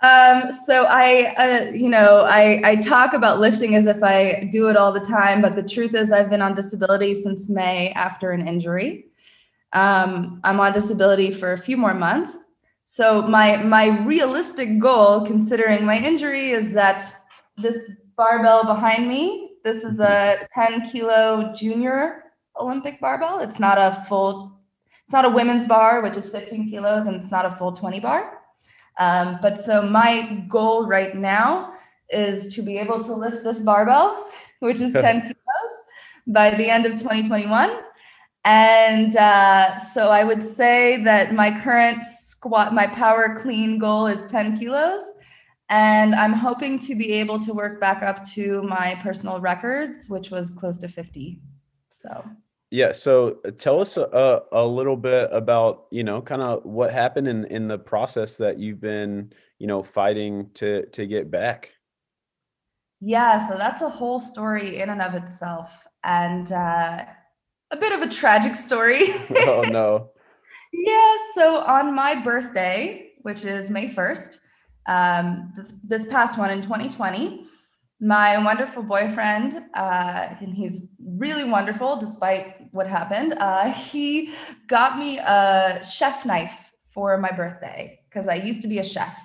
[0.00, 4.68] Um, so I, uh, you know, I, I talk about lifting as if I do
[4.68, 8.30] it all the time, but the truth is I've been on disability since May after
[8.30, 9.06] an injury.
[9.72, 12.46] Um, I'm on disability for a few more months.
[12.84, 17.04] So my my realistic goal, considering my injury, is that
[17.58, 22.24] this barbell behind me, this is a 10 kilo junior
[22.58, 23.40] Olympic barbell.
[23.40, 24.58] It's not a full,
[25.04, 28.00] it's not a women's bar, which is 15 kilos, and it's not a full 20
[28.00, 28.37] bar.
[28.98, 31.74] Um, but so my goal right now
[32.10, 34.28] is to be able to lift this barbell,
[34.60, 35.84] which is 10 kilos,
[36.26, 37.78] by the end of 2021.
[38.44, 44.24] And uh, so I would say that my current squat, my power clean goal is
[44.26, 45.00] 10 kilos.
[45.70, 50.30] And I'm hoping to be able to work back up to my personal records, which
[50.30, 51.40] was close to 50.
[51.90, 52.24] So,
[52.70, 52.92] yeah.
[52.92, 57.26] So uh, tell us a, a little bit about, you know, kind of what happened
[57.26, 61.72] in, in the process that you've been, you know, fighting to, to get back.
[63.00, 63.48] Yeah.
[63.48, 65.86] So that's a whole story in and of itself.
[66.04, 67.04] And uh,
[67.70, 69.02] a bit of a tragic story.
[69.36, 70.10] oh, no.
[70.72, 71.16] yeah.
[71.34, 74.38] So on my birthday, which is May 1st,
[74.86, 77.46] um, this, this, past one in 2020
[78.00, 83.34] my wonderful boyfriend uh, and he's really wonderful despite what happened.
[83.38, 84.32] Uh, he
[84.66, 89.16] got me a chef knife for my birthday because i used to be a chef.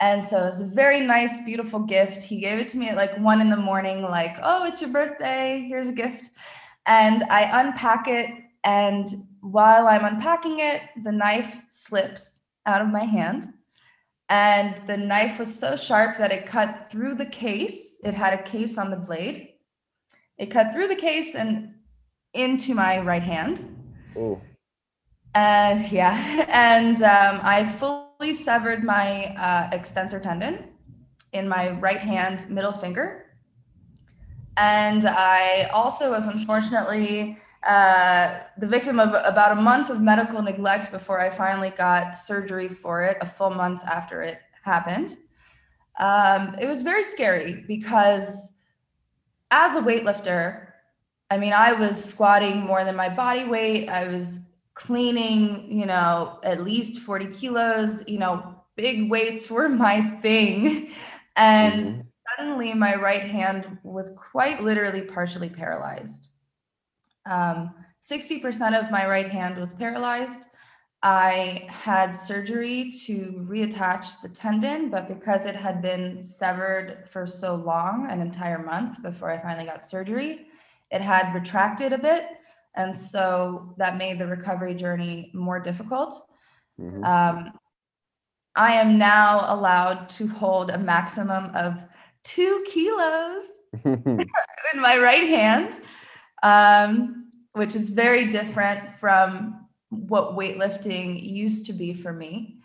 [0.00, 2.22] And so it's a very nice beautiful gift.
[2.22, 4.90] He gave it to me at like one in the morning like oh it's your
[4.90, 5.64] birthday.
[5.68, 6.30] Here's a gift.
[6.86, 8.30] And i unpack it
[8.64, 9.08] and
[9.40, 13.52] while i'm unpacking it the knife slips out of my hand.
[14.28, 17.98] And the knife was so sharp that it cut through the case.
[18.04, 19.54] It had a case on the blade.
[20.36, 21.74] It cut through the case and
[22.34, 23.76] into my right hand.
[24.16, 24.40] Oh.
[25.34, 30.64] And uh, yeah, and um, I fully severed my uh, extensor tendon
[31.32, 33.26] in my right hand middle finger.
[34.56, 40.90] And I also was unfortunately uh, the victim of about a month of medical neglect
[40.90, 45.16] before I finally got surgery for it, a full month after it happened.
[45.98, 48.52] Um, it was very scary because
[49.50, 50.67] as a weightlifter,
[51.30, 53.88] I mean, I was squatting more than my body weight.
[53.88, 54.40] I was
[54.74, 60.92] cleaning, you know, at least 40 kilos, you know, big weights were my thing.
[61.36, 62.00] And mm-hmm.
[62.36, 66.30] suddenly my right hand was quite literally partially paralyzed.
[67.26, 70.44] Um, 60% of my right hand was paralyzed.
[71.02, 77.54] I had surgery to reattach the tendon, but because it had been severed for so
[77.54, 80.46] long, an entire month before I finally got surgery,
[80.90, 82.24] it had retracted a bit.
[82.74, 86.28] And so that made the recovery journey more difficult.
[86.80, 87.04] Mm-hmm.
[87.04, 87.52] Um,
[88.54, 91.84] I am now allowed to hold a maximum of
[92.24, 93.44] two kilos
[93.84, 94.26] in
[94.76, 95.80] my right hand.
[96.42, 97.18] Um,
[97.58, 102.58] which is very different from what weightlifting used to be for me.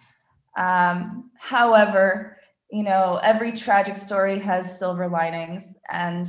[0.55, 2.37] Um, however,
[2.69, 6.27] you know, every tragic story has silver linings, and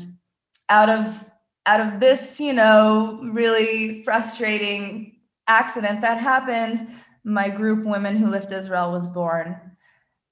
[0.71, 1.25] out of
[1.67, 6.89] out of this, you know, really frustrating accident that happened,
[7.25, 9.59] my group Women Who Lift Israel was born.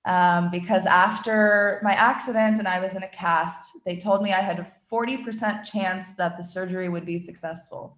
[0.05, 4.41] Um, because after my accident and I was in a cast, they told me I
[4.41, 7.97] had a 40% chance that the surgery would be successful.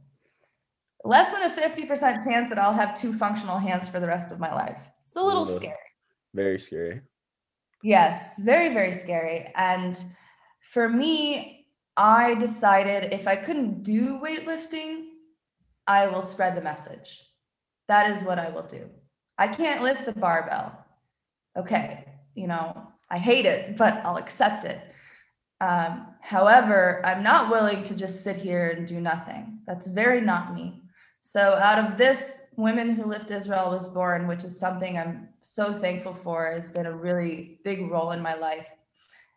[1.02, 4.38] Less than a 50% chance that I'll have two functional hands for the rest of
[4.38, 4.86] my life.
[5.04, 5.76] It's a little scary.
[6.34, 7.00] Very scary.
[7.82, 9.52] Yes, very, very scary.
[9.56, 10.02] And
[10.60, 11.53] for me,
[11.96, 15.06] I decided if I couldn't do weightlifting,
[15.86, 17.22] I will spread the message.
[17.88, 18.88] That is what I will do.
[19.38, 20.76] I can't lift the barbell.
[21.56, 24.80] Okay, you know, I hate it, but I'll accept it.
[25.60, 29.60] Um, however, I'm not willing to just sit here and do nothing.
[29.66, 30.82] That's very not me.
[31.20, 35.72] So, out of this, Women Who Lift Israel was born, which is something I'm so
[35.72, 38.68] thankful for, has been a really big role in my life.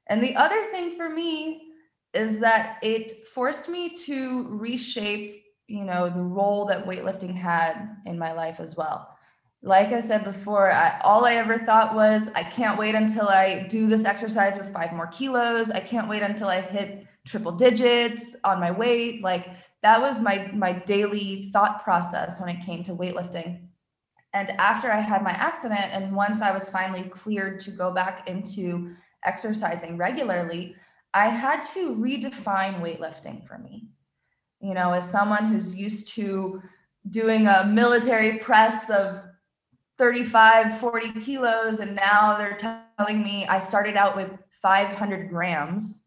[0.07, 1.66] And the other thing for me
[2.13, 8.17] is that it forced me to reshape you know the role that weightlifting had in
[8.17, 9.13] my life as well.
[9.61, 13.67] Like i said before I, all i ever thought was i can't wait until i
[13.69, 15.69] do this exercise with five more kilos.
[15.71, 19.21] I can't wait until i hit triple digits on my weight.
[19.21, 19.47] Like
[19.83, 23.67] that was my my daily thought process when it came to weightlifting.
[24.33, 28.29] And after i had my accident and once i was finally cleared to go back
[28.29, 28.95] into
[29.25, 30.75] exercising regularly
[31.17, 33.87] i had to redefine weightlifting for me
[34.59, 36.61] you know, as someone who's used to
[37.09, 39.21] doing a military press of
[39.97, 42.57] 35, 40 kilos, and now they're
[42.97, 46.03] telling me I started out with 500 grams.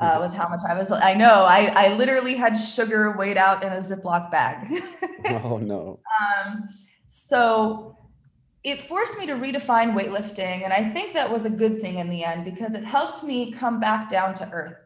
[0.00, 0.90] Uh, was how much I was.
[0.90, 1.44] I know.
[1.44, 4.82] I, I literally had sugar weighed out in a Ziploc bag.
[5.44, 6.00] oh no.
[6.20, 6.68] Um,
[7.06, 7.96] so
[8.64, 12.08] it forced me to redefine weightlifting, and I think that was a good thing in
[12.08, 14.78] the end because it helped me come back down to earth.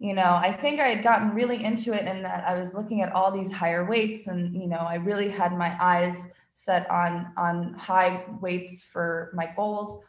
[0.00, 3.02] You know i think i had gotten really into it in that i was looking
[3.02, 7.30] at all these higher weights and you know i really had my eyes set on
[7.36, 10.02] on high weights for my goals.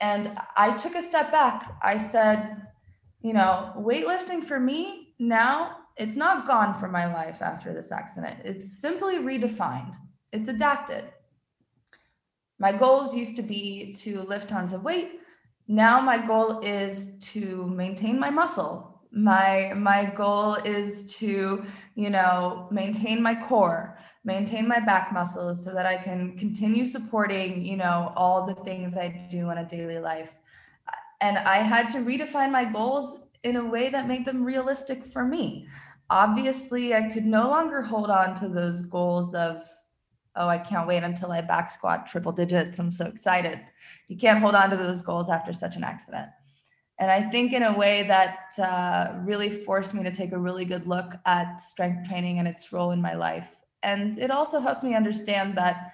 [0.00, 1.76] And i took a step back.
[1.82, 2.62] I said
[3.22, 8.38] you know weightlifting for me now it's not gone from my life after this accident.
[8.44, 9.96] It's simply redefined.
[10.32, 11.04] It's adapted
[12.58, 15.20] my goals used to be to lift tons of weight.
[15.66, 19.02] Now my goal is to maintain my muscle.
[19.10, 25.72] My my goal is to you know maintain my core maintain my back muscles so
[25.72, 29.98] that i can continue supporting you know all the things i do in a daily
[29.98, 30.32] life.
[31.20, 35.24] And i had to redefine my goals in a way that made them realistic for
[35.24, 35.68] me.
[36.10, 39.64] Obviously i could no longer hold on to those goals of
[40.36, 43.60] oh i can't wait until i back squat triple digits i'm so excited
[44.08, 46.28] you can't hold on to those goals after such an accident
[46.98, 50.64] and I think in a way that uh, really forced me to take a really
[50.64, 53.56] good look at strength training and its role in my life.
[53.82, 55.92] And it also helped me understand that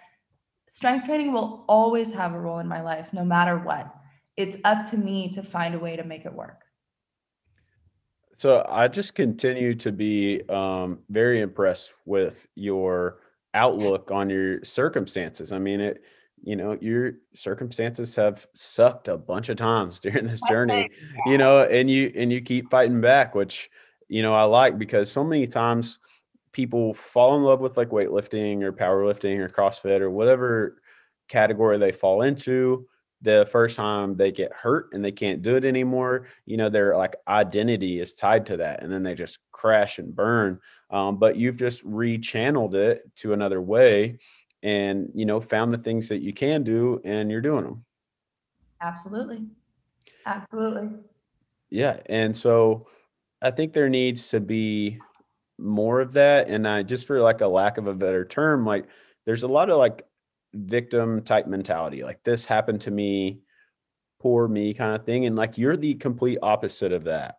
[0.68, 3.92] strength training will always have a role in my life, no matter what.
[4.36, 6.64] It's up to me to find a way to make it work.
[8.36, 13.18] So I just continue to be um, very impressed with your
[13.54, 15.52] outlook on your circumstances.
[15.52, 16.02] I mean, it
[16.42, 20.88] you know your circumstances have sucked a bunch of times during this journey
[21.26, 23.70] you know and you and you keep fighting back which
[24.08, 25.98] you know i like because so many times
[26.52, 30.80] people fall in love with like weightlifting or powerlifting or crossfit or whatever
[31.28, 32.86] category they fall into
[33.22, 36.96] the first time they get hurt and they can't do it anymore you know their
[36.96, 40.58] like identity is tied to that and then they just crash and burn
[40.90, 44.18] um, but you've just rechanneled it to another way
[44.62, 47.84] and you know found the things that you can do and you're doing them
[48.80, 49.46] absolutely.
[50.26, 50.90] Absolutely.
[51.70, 52.86] Yeah and so
[53.42, 54.98] i think there needs to be
[55.58, 58.86] more of that and i just for like a lack of a better term like
[59.26, 60.06] there's a lot of like
[60.54, 63.40] victim type mentality like this happened to me
[64.20, 67.38] poor me kind of thing and like you're the complete opposite of that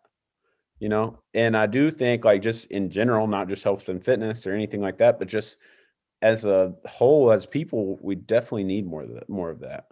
[0.78, 4.46] you know and i do think like just in general not just health and fitness
[4.46, 5.58] or anything like that but just
[6.22, 9.28] as a whole, as people, we definitely need more of that.
[9.28, 9.86] More of that.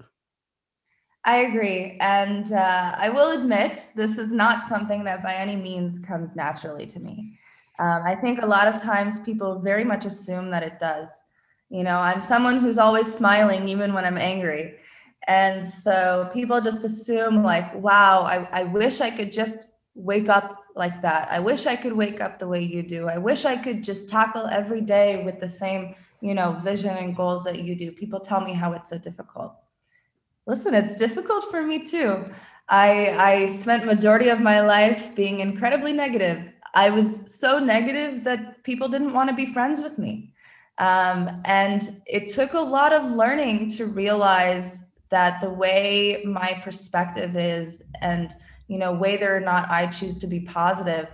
[1.25, 5.99] I agree, and uh, I will admit this is not something that by any means
[5.99, 7.37] comes naturally to me.
[7.79, 11.11] Um, I think a lot of times people very much assume that it does.
[11.71, 14.77] You know, I'm someone who's always smiling even when I'm angry.
[15.27, 20.64] And so people just assume, like, wow, I, I wish I could just wake up
[20.75, 21.29] like that.
[21.31, 23.07] I wish I could wake up the way you do.
[23.07, 27.16] I wish I could just tackle every day with the same you know vision and
[27.16, 29.55] goals that you do people tell me how it's so difficult
[30.47, 32.25] listen it's difficult for me too
[32.68, 36.45] i i spent majority of my life being incredibly negative
[36.75, 40.33] i was so negative that people didn't want to be friends with me
[40.79, 47.37] Um, and it took a lot of learning to realize that the way my perspective
[47.37, 48.33] is and
[48.68, 51.09] you know whether or not i choose to be positive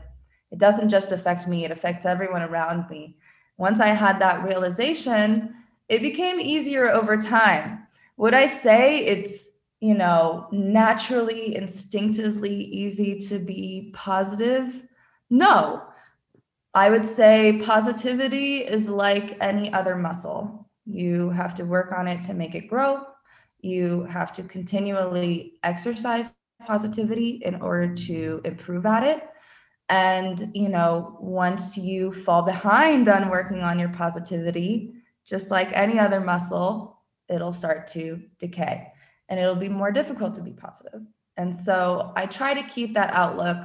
[0.52, 3.16] it doesn't just affect me it affects everyone around me.
[3.56, 5.54] Once i had that realization
[5.88, 7.86] it became easier over time.
[8.18, 9.50] Would i say it's
[9.80, 14.82] you know naturally instinctively easy to be positive?
[15.30, 15.82] No
[16.76, 20.68] i would say positivity is like any other muscle.
[20.84, 23.02] You have to work on it to make it grow.
[23.60, 29.26] You have to continually exercise positivity in order to improve at it.
[29.88, 34.92] And you know once you fall behind on working on your positivity
[35.24, 38.86] just like any other muscle it'll start to decay
[39.28, 41.02] and it'll be more difficult to be positive.
[41.36, 43.60] and so i try to keep that outlook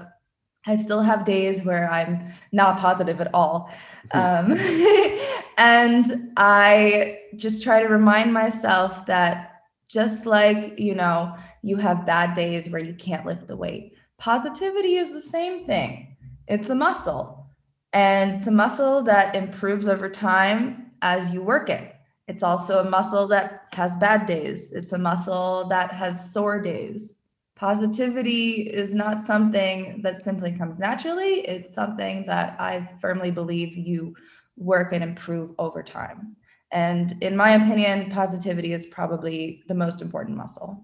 [0.67, 3.71] i still have days where i'm not positive at all
[4.13, 4.53] um,
[5.57, 9.51] and i just try to remind myself that
[9.91, 13.93] just like, you know, you have bad days where you can't lift the weight.
[14.17, 16.15] Positivity is the same thing.
[16.47, 17.45] It's a muscle.
[17.91, 21.93] And it's a muscle that improves over time as you work it.
[22.29, 24.71] It's also a muscle that has bad days.
[24.71, 27.17] It's a muscle that has sore days.
[27.61, 31.41] Positivity is not something that simply comes naturally.
[31.41, 34.15] It's something that I firmly believe you
[34.57, 36.35] work and improve over time.
[36.71, 40.83] And in my opinion, positivity is probably the most important muscle.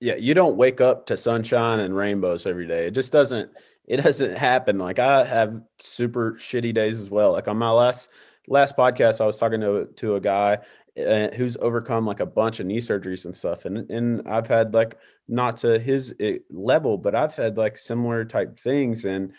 [0.00, 2.86] Yeah, you don't wake up to sunshine and rainbows every day.
[2.86, 3.50] It just doesn't
[3.86, 4.78] it doesn't happen.
[4.78, 7.32] Like I have super shitty days as well.
[7.32, 8.08] Like on my last
[8.48, 10.60] last podcast I was talking to to a guy
[10.98, 14.72] uh, who's overcome like a bunch of knee surgeries and stuff and and I've had
[14.72, 14.96] like
[15.28, 19.32] not to his eh, level, but I've had like similar type things and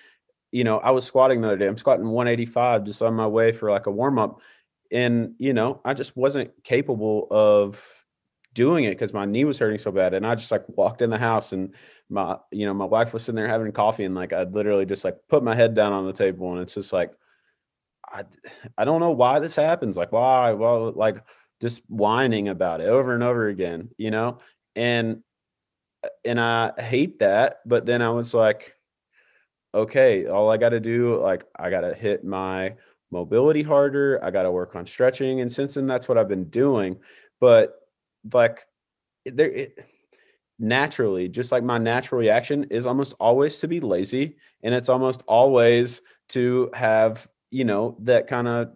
[0.54, 1.68] you know, I was squatting the other day.
[1.68, 4.40] I'm squatting 185 just on my way for like a warm up
[4.92, 7.84] and you know i just wasn't capable of
[8.54, 11.10] doing it because my knee was hurting so bad and i just like walked in
[11.10, 11.74] the house and
[12.10, 15.04] my you know my wife was sitting there having coffee and like i literally just
[15.04, 17.12] like put my head down on the table and it's just like
[18.10, 18.24] i
[18.78, 21.24] i don't know why this happens like why well like
[21.62, 24.38] just whining about it over and over again you know
[24.76, 25.22] and
[26.26, 28.74] and i hate that but then i was like
[29.74, 32.74] okay all i got to do like i got to hit my
[33.12, 34.24] mobility harder.
[34.24, 35.42] I got to work on stretching.
[35.42, 36.98] And since then, that's what I've been doing.
[37.40, 37.76] But
[38.32, 38.66] like
[39.26, 39.86] there, it,
[40.60, 44.38] naturally, just like my natural reaction is almost always to be lazy.
[44.64, 48.70] And it's almost always to have, you know, that kind of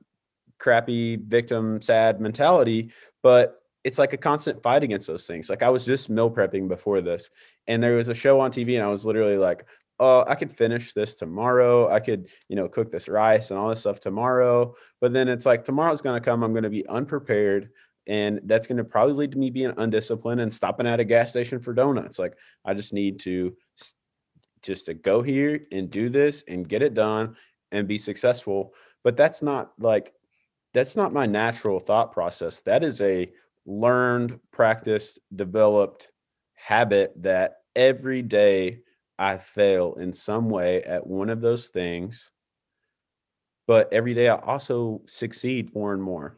[0.59, 2.91] crappy victim sad mentality.
[3.23, 5.49] But it's like a constant fight against those things.
[5.49, 7.29] Like I was just meal prepping before this,
[7.67, 9.65] and there was a show on TV, and I was literally like,
[10.01, 11.87] oh, I could finish this tomorrow.
[11.93, 14.73] I could, you know, cook this rice and all this stuff tomorrow.
[14.99, 16.43] But then it's like tomorrow's going to come.
[16.43, 17.69] I'm going to be unprepared.
[18.07, 21.29] And that's going to probably lead to me being undisciplined and stopping at a gas
[21.29, 22.17] station for donuts.
[22.17, 22.33] Like
[22.65, 23.55] I just need to
[24.63, 27.35] just to go here and do this and get it done
[27.71, 28.73] and be successful.
[29.03, 30.13] But that's not like
[30.73, 32.61] that's not my natural thought process.
[32.61, 33.31] That is a
[33.65, 36.09] learned, practiced, developed
[36.55, 38.79] habit that every day
[39.17, 42.31] I fail in some way at one of those things,
[43.67, 46.37] but every day I also succeed more and more.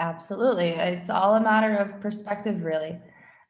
[0.00, 0.70] Absolutely.
[0.70, 2.98] It's all a matter of perspective, really.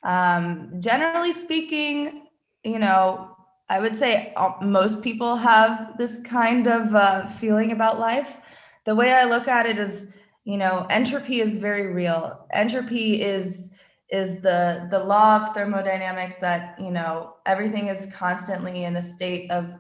[0.03, 2.27] Um, generally speaking,
[2.63, 3.37] you know,
[3.69, 8.37] I would say most people have this kind of uh, feeling about life.
[8.85, 10.09] The way I look at it is,
[10.45, 12.47] you know, entropy is very real.
[12.53, 13.71] Entropy is
[14.11, 19.51] is the the law of thermodynamics that you know everything is constantly in a state
[19.51, 19.73] of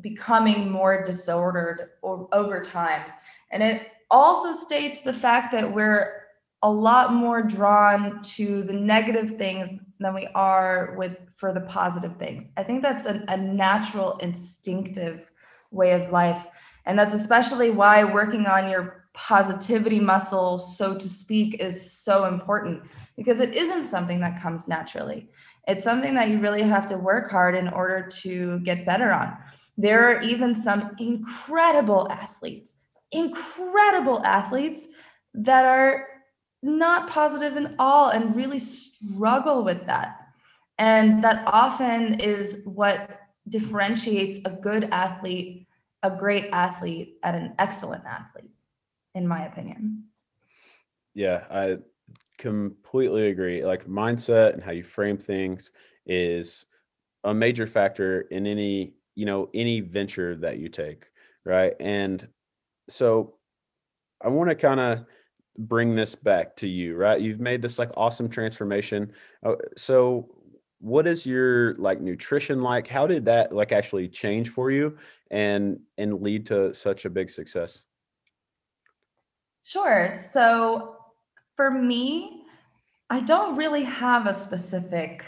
[0.00, 3.02] becoming more disordered or, over time.
[3.50, 6.24] And it also states the fact that we're
[6.62, 9.70] a lot more drawn to the negative things
[10.00, 12.50] than we are with for the positive things.
[12.56, 15.30] I think that's a, a natural instinctive
[15.70, 16.46] way of life.
[16.86, 22.82] And that's especially why working on your positivity muscle, so to speak, is so important
[23.16, 25.28] because it isn't something that comes naturally.
[25.66, 29.36] It's something that you really have to work hard in order to get better on.
[29.78, 32.76] There are even some incredible athletes,
[33.10, 34.86] incredible athletes
[35.32, 36.06] that are
[36.62, 40.18] not positive at all and really struggle with that.
[40.78, 43.18] And that often is what
[43.48, 45.66] differentiates a good athlete,
[46.02, 48.50] a great athlete, and an excellent athlete
[49.16, 50.04] in my opinion.
[51.14, 51.78] Yeah, I
[52.38, 53.64] completely agree.
[53.64, 55.72] Like mindset and how you frame things
[56.04, 56.66] is
[57.24, 61.06] a major factor in any, you know, any venture that you take,
[61.44, 61.72] right?
[61.80, 62.28] And
[62.88, 63.36] so
[64.22, 65.06] I want to kind of
[65.58, 67.20] bring this back to you, right?
[67.20, 69.10] You've made this like awesome transformation.
[69.44, 70.28] Uh, so
[70.80, 72.86] what is your like nutrition like?
[72.86, 74.98] How did that like actually change for you
[75.30, 77.82] and and lead to such a big success?
[79.66, 80.12] Sure.
[80.12, 80.96] So
[81.56, 82.44] for me,
[83.10, 85.24] I don't really have a specific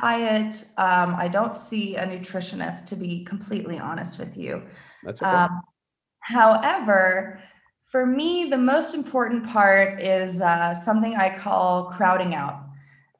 [0.00, 0.64] diet.
[0.78, 4.62] Um, I don't see a nutritionist to be completely honest with you.
[5.02, 5.30] That's okay.
[5.30, 5.62] Um,
[6.20, 7.40] however,
[7.90, 12.60] for me, the most important part is uh, something I call crowding out.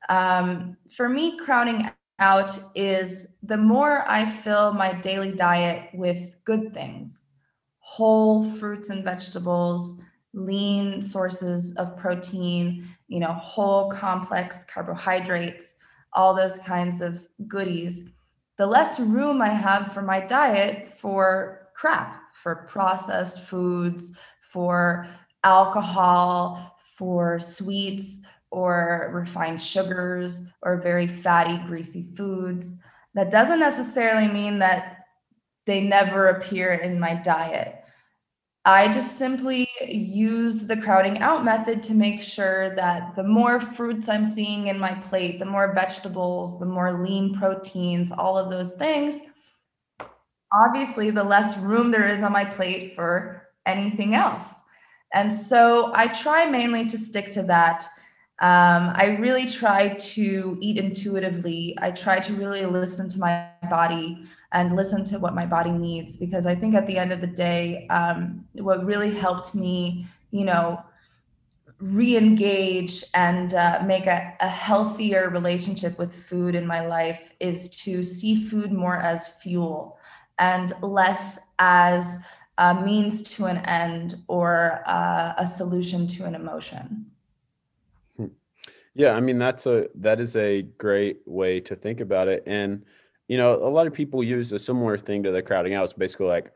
[0.09, 1.91] Um, for me, crowding
[2.21, 7.27] out is the more I fill my daily diet with good things,
[7.81, 9.99] whole fruits and vegetables,
[10.35, 15.77] lean sources of protein, you know, whole complex carbohydrates,
[16.13, 18.09] all those kinds of goodies,
[18.59, 24.13] the less room I have for my diet for crap, for processed foods,
[24.49, 25.09] for
[25.45, 32.77] alcohol, for sweets or refined sugars or very fatty, greasy foods.
[33.15, 35.07] That doesn't necessarily mean that
[35.65, 37.82] they never appear in my diet.
[38.65, 44.09] I just simply use the crowding out method to make sure that the more fruits
[44.09, 48.75] I'm seeing in my plate, the more vegetables, the more lean proteins, all of those
[48.75, 49.19] things,
[50.53, 54.55] obviously, the less room there is on my plate for anything else.
[55.13, 57.85] And so I try mainly to stick to that.
[58.43, 61.79] Um, I really try to eat intuitively.
[61.81, 66.17] I try to really listen to my body and listen to what my body needs
[66.17, 70.45] because I think at the end of the day, um, what really helped me, you
[70.45, 70.83] know,
[71.79, 78.03] re-engage and uh, make a, a healthier relationship with food in my life is to
[78.03, 79.99] see food more as fuel
[80.41, 82.19] and less as
[82.59, 87.07] a means to an end or uh, a solution to an emotion.
[88.95, 92.85] Yeah, I mean that's a that is a great way to think about it and
[93.29, 95.85] you know, a lot of people use a similar thing to the crowding out.
[95.85, 96.53] It's basically like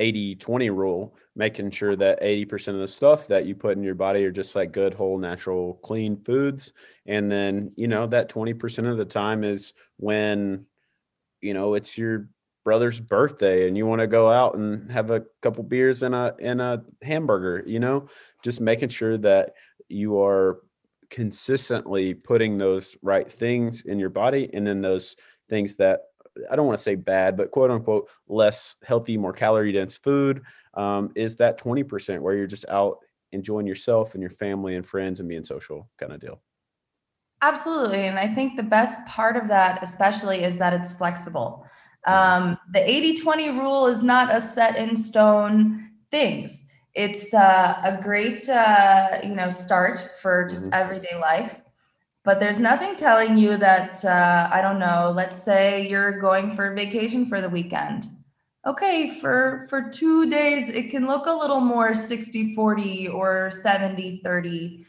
[0.00, 3.94] 80 20 rule, making sure that 80% of the stuff that you put in your
[3.94, 6.72] body are just like good, whole, natural, clean foods.
[7.06, 10.66] And then, you know, that 20% of the time is when,
[11.40, 12.28] you know, it's your
[12.64, 16.34] brother's birthday and you want to go out and have a couple beers and a
[16.40, 18.08] and a hamburger, you know,
[18.42, 19.54] just making sure that
[19.88, 20.60] you are
[21.10, 25.16] consistently putting those right things in your body and then those
[25.48, 26.00] things that
[26.50, 30.42] I don't want to say bad, but quote unquote less healthy, more calorie dense food
[30.74, 32.98] um, is that 20% where you're just out
[33.32, 36.40] enjoying yourself and your family and friends and being social kind of deal.
[37.42, 38.06] Absolutely.
[38.06, 41.66] And I think the best part of that, especially, is that it's flexible.
[42.06, 42.44] Mm-hmm.
[42.44, 46.64] Um, the 80 20 rule is not a set in stone things.
[46.96, 50.82] It's uh, a great, uh, you know, start for just mm-hmm.
[50.82, 51.60] everyday life.
[52.24, 56.74] But there's nothing telling you that uh, i don't know let's say you're going for
[56.74, 58.08] vacation for the weekend.
[58.66, 64.22] Okay for for two days it can look a little more 60 40 or 70
[64.24, 64.86] 30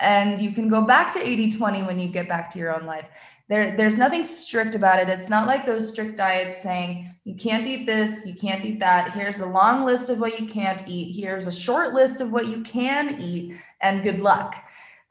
[0.00, 2.86] and you can go back to 80 20 when you get back to your own
[2.86, 3.06] life.
[3.48, 5.08] There there's nothing strict about it.
[5.10, 9.12] It's not like those strict diets saying you can't eat this you can't eat that.
[9.12, 11.14] Here's a long list of what you can't eat.
[11.14, 14.56] Here's a short list of what you can eat and good luck.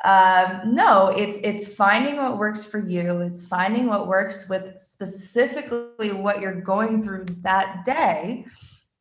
[0.03, 3.21] Um, no it's it's finding what works for you.
[3.21, 8.45] It's finding what works with specifically what you're going through that day.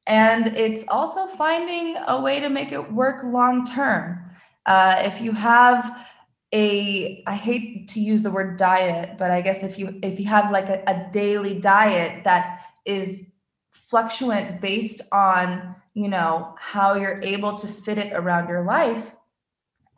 [0.06, 4.30] And it's also finding a way to make it work long term
[4.66, 6.06] uh, if you have
[6.54, 10.26] a i hate to use the word diet but i guess if you if you
[10.26, 13.24] have like a, a daily diet that is
[13.70, 19.14] fluctuant based on you know how you're able to fit it around your life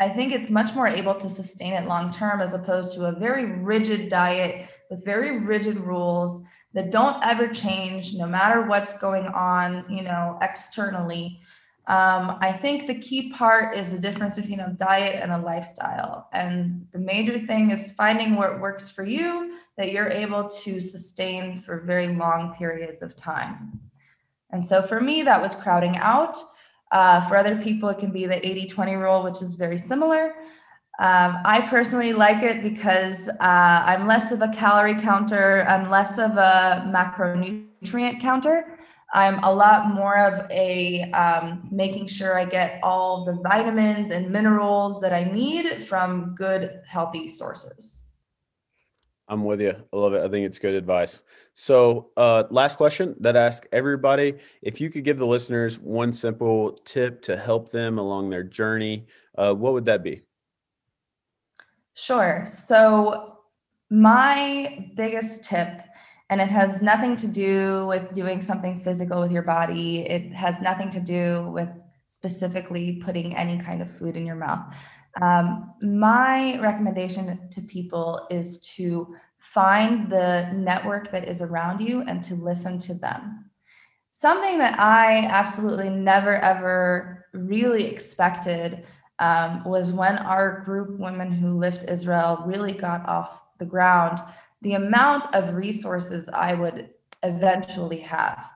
[0.01, 3.13] I think it's much more able to sustain it long term as opposed to a
[3.13, 6.43] very rigid diet with very rigid rules
[6.73, 11.41] that don't ever change no matter what's going on, you know, externally.
[11.87, 16.29] Um, I think the key part is the difference between a diet and a lifestyle.
[16.33, 21.59] And the major thing is finding what works for you that you're able to sustain
[21.59, 23.81] for very long periods of time.
[24.51, 26.37] And so for me, that was crowding out.
[26.93, 30.35] Uh, for other people, it can be the 80 20 rule, which is very similar.
[30.99, 36.19] Um, I personally like it because uh, I'm less of a calorie counter, I'm less
[36.19, 38.77] of a macronutrient counter.
[39.15, 44.31] I'm a lot more of a um, making sure I get all the vitamins and
[44.31, 48.00] minerals that I need from good, healthy sources.
[49.31, 49.77] I'm with you.
[49.93, 50.25] I love it.
[50.25, 51.23] I think it's good advice.
[51.55, 56.13] So, uh, last question that I ask everybody: If you could give the listeners one
[56.13, 59.07] simple tip to help them along their journey,
[59.39, 60.23] uh, what would that be?
[61.95, 62.45] Sure.
[62.45, 63.39] So,
[63.89, 65.81] my biggest tip,
[66.29, 70.01] and it has nothing to do with doing something physical with your body.
[70.01, 71.69] It has nothing to do with
[72.07, 74.75] specifically putting any kind of food in your mouth.
[75.21, 82.23] Um, my recommendation to people is to find the network that is around you and
[82.23, 83.51] to listen to them.
[84.13, 88.85] Something that I absolutely never ever really expected
[89.19, 94.21] um, was when our group, Women Who Lift Israel, really got off the ground,
[94.63, 96.91] the amount of resources I would
[97.23, 98.51] eventually have.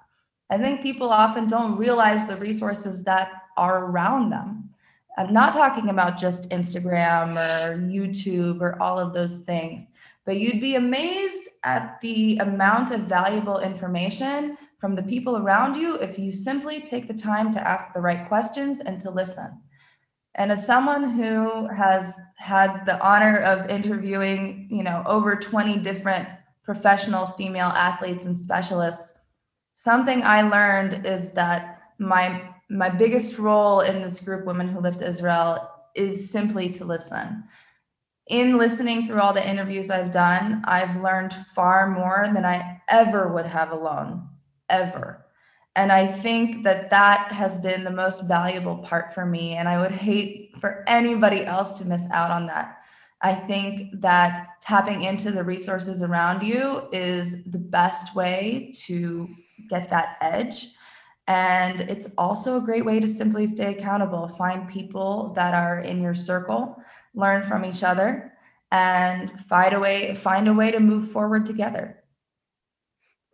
[0.50, 4.70] I think people often don't realize the resources that are around them.
[5.16, 9.82] I'm not talking about just Instagram or YouTube or all of those things,
[10.24, 15.96] but you'd be amazed at the amount of valuable information from the people around you
[15.96, 19.60] if you simply take the time to ask the right questions and to listen.
[20.34, 26.28] And as someone who has had the honor of interviewing, you know, over 20 different
[26.64, 29.14] professional female athletes and specialists,
[29.74, 35.02] something I learned is that my my biggest role in this group, Women Who Lift
[35.02, 37.44] Israel, is simply to listen.
[38.28, 43.32] In listening through all the interviews I've done, I've learned far more than I ever
[43.32, 44.26] would have alone,
[44.70, 45.26] ever.
[45.76, 49.54] And I think that that has been the most valuable part for me.
[49.54, 52.78] And I would hate for anybody else to miss out on that.
[53.20, 59.28] I think that tapping into the resources around you is the best way to
[59.68, 60.68] get that edge.
[61.26, 64.28] And it's also a great way to simply stay accountable.
[64.28, 66.76] Find people that are in your circle,
[67.14, 68.32] learn from each other,
[68.70, 72.02] and find a way find a way to move forward together.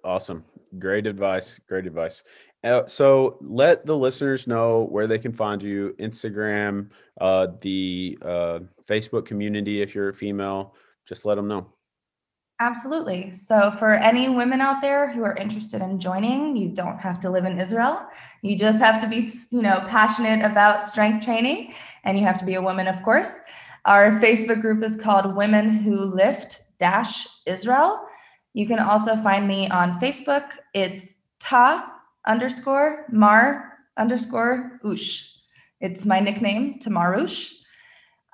[0.04, 0.44] Awesome.
[0.78, 1.58] Great advice.
[1.66, 2.22] Great advice.
[2.62, 6.90] Uh, so let the listeners know where they can find you Instagram,
[7.20, 10.74] uh, the uh, Facebook community, if you're a female,
[11.08, 11.66] just let them know.
[12.60, 13.32] Absolutely.
[13.32, 17.30] So, for any women out there who are interested in joining, you don't have to
[17.30, 18.02] live in Israel.
[18.42, 21.72] You just have to be, you know, passionate about strength training,
[22.04, 23.32] and you have to be a woman, of course.
[23.86, 27.98] Our Facebook group is called Women Who Lift Dash Israel.
[28.52, 30.44] You can also find me on Facebook.
[30.74, 31.90] It's Ta
[32.26, 35.34] underscore Mar underscore Ush.
[35.80, 37.54] It's my nickname, Tamarush.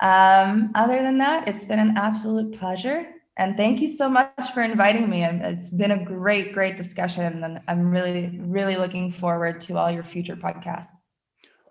[0.01, 3.07] Um, other than that, it's been an absolute pleasure.
[3.39, 5.23] And thank you so much for inviting me.
[5.25, 7.45] It's been a great, great discussion.
[7.45, 11.07] And I'm really, really looking forward to all your future podcasts.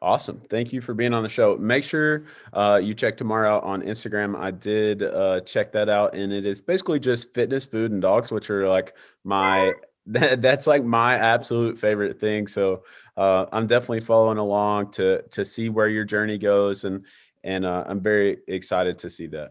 [0.02, 0.42] Awesome.
[0.50, 1.58] Thank you for being on the show.
[1.58, 4.38] Make sure uh, you check Tamar out on Instagram.
[4.38, 8.32] I did uh, check that out, and it is basically just fitness, food, and dogs,
[8.32, 8.94] which are like
[9.24, 9.74] my
[10.08, 12.46] that, that's like my absolute favorite thing.
[12.46, 12.84] So
[13.18, 17.06] uh, I'm definitely following along to to see where your journey goes, and
[17.44, 19.50] and uh, I'm very excited to see that.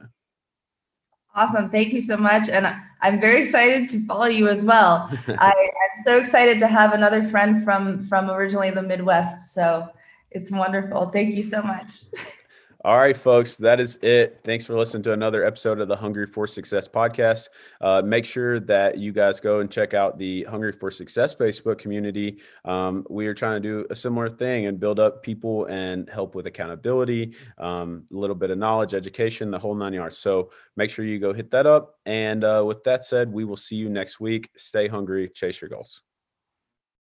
[1.36, 1.69] Awesome.
[1.69, 2.48] Thank you so much.
[2.48, 2.66] And
[3.01, 5.11] I'm very excited to follow you as well.
[5.28, 9.52] I, am so excited to have another friend from from originally the Midwest.
[9.52, 9.89] So
[10.31, 11.11] it's wonderful.
[11.11, 12.02] Thank you so much.
[12.85, 14.40] All right, folks, that is it.
[14.44, 17.48] Thanks for listening to another episode of the Hungry for Success podcast.
[17.81, 21.78] Uh, make sure that you guys go and check out the Hungry for Success Facebook
[21.78, 22.40] community.
[22.66, 26.35] Um, we are trying to do a similar thing and build up people and help
[26.35, 30.19] with accountability, um, a little bit of knowledge, education, the whole nine yards.
[30.19, 31.98] So make sure you go hit that up.
[32.05, 34.51] And uh, with that said, we will see you next week.
[34.59, 36.02] Stay hungry, chase your goals.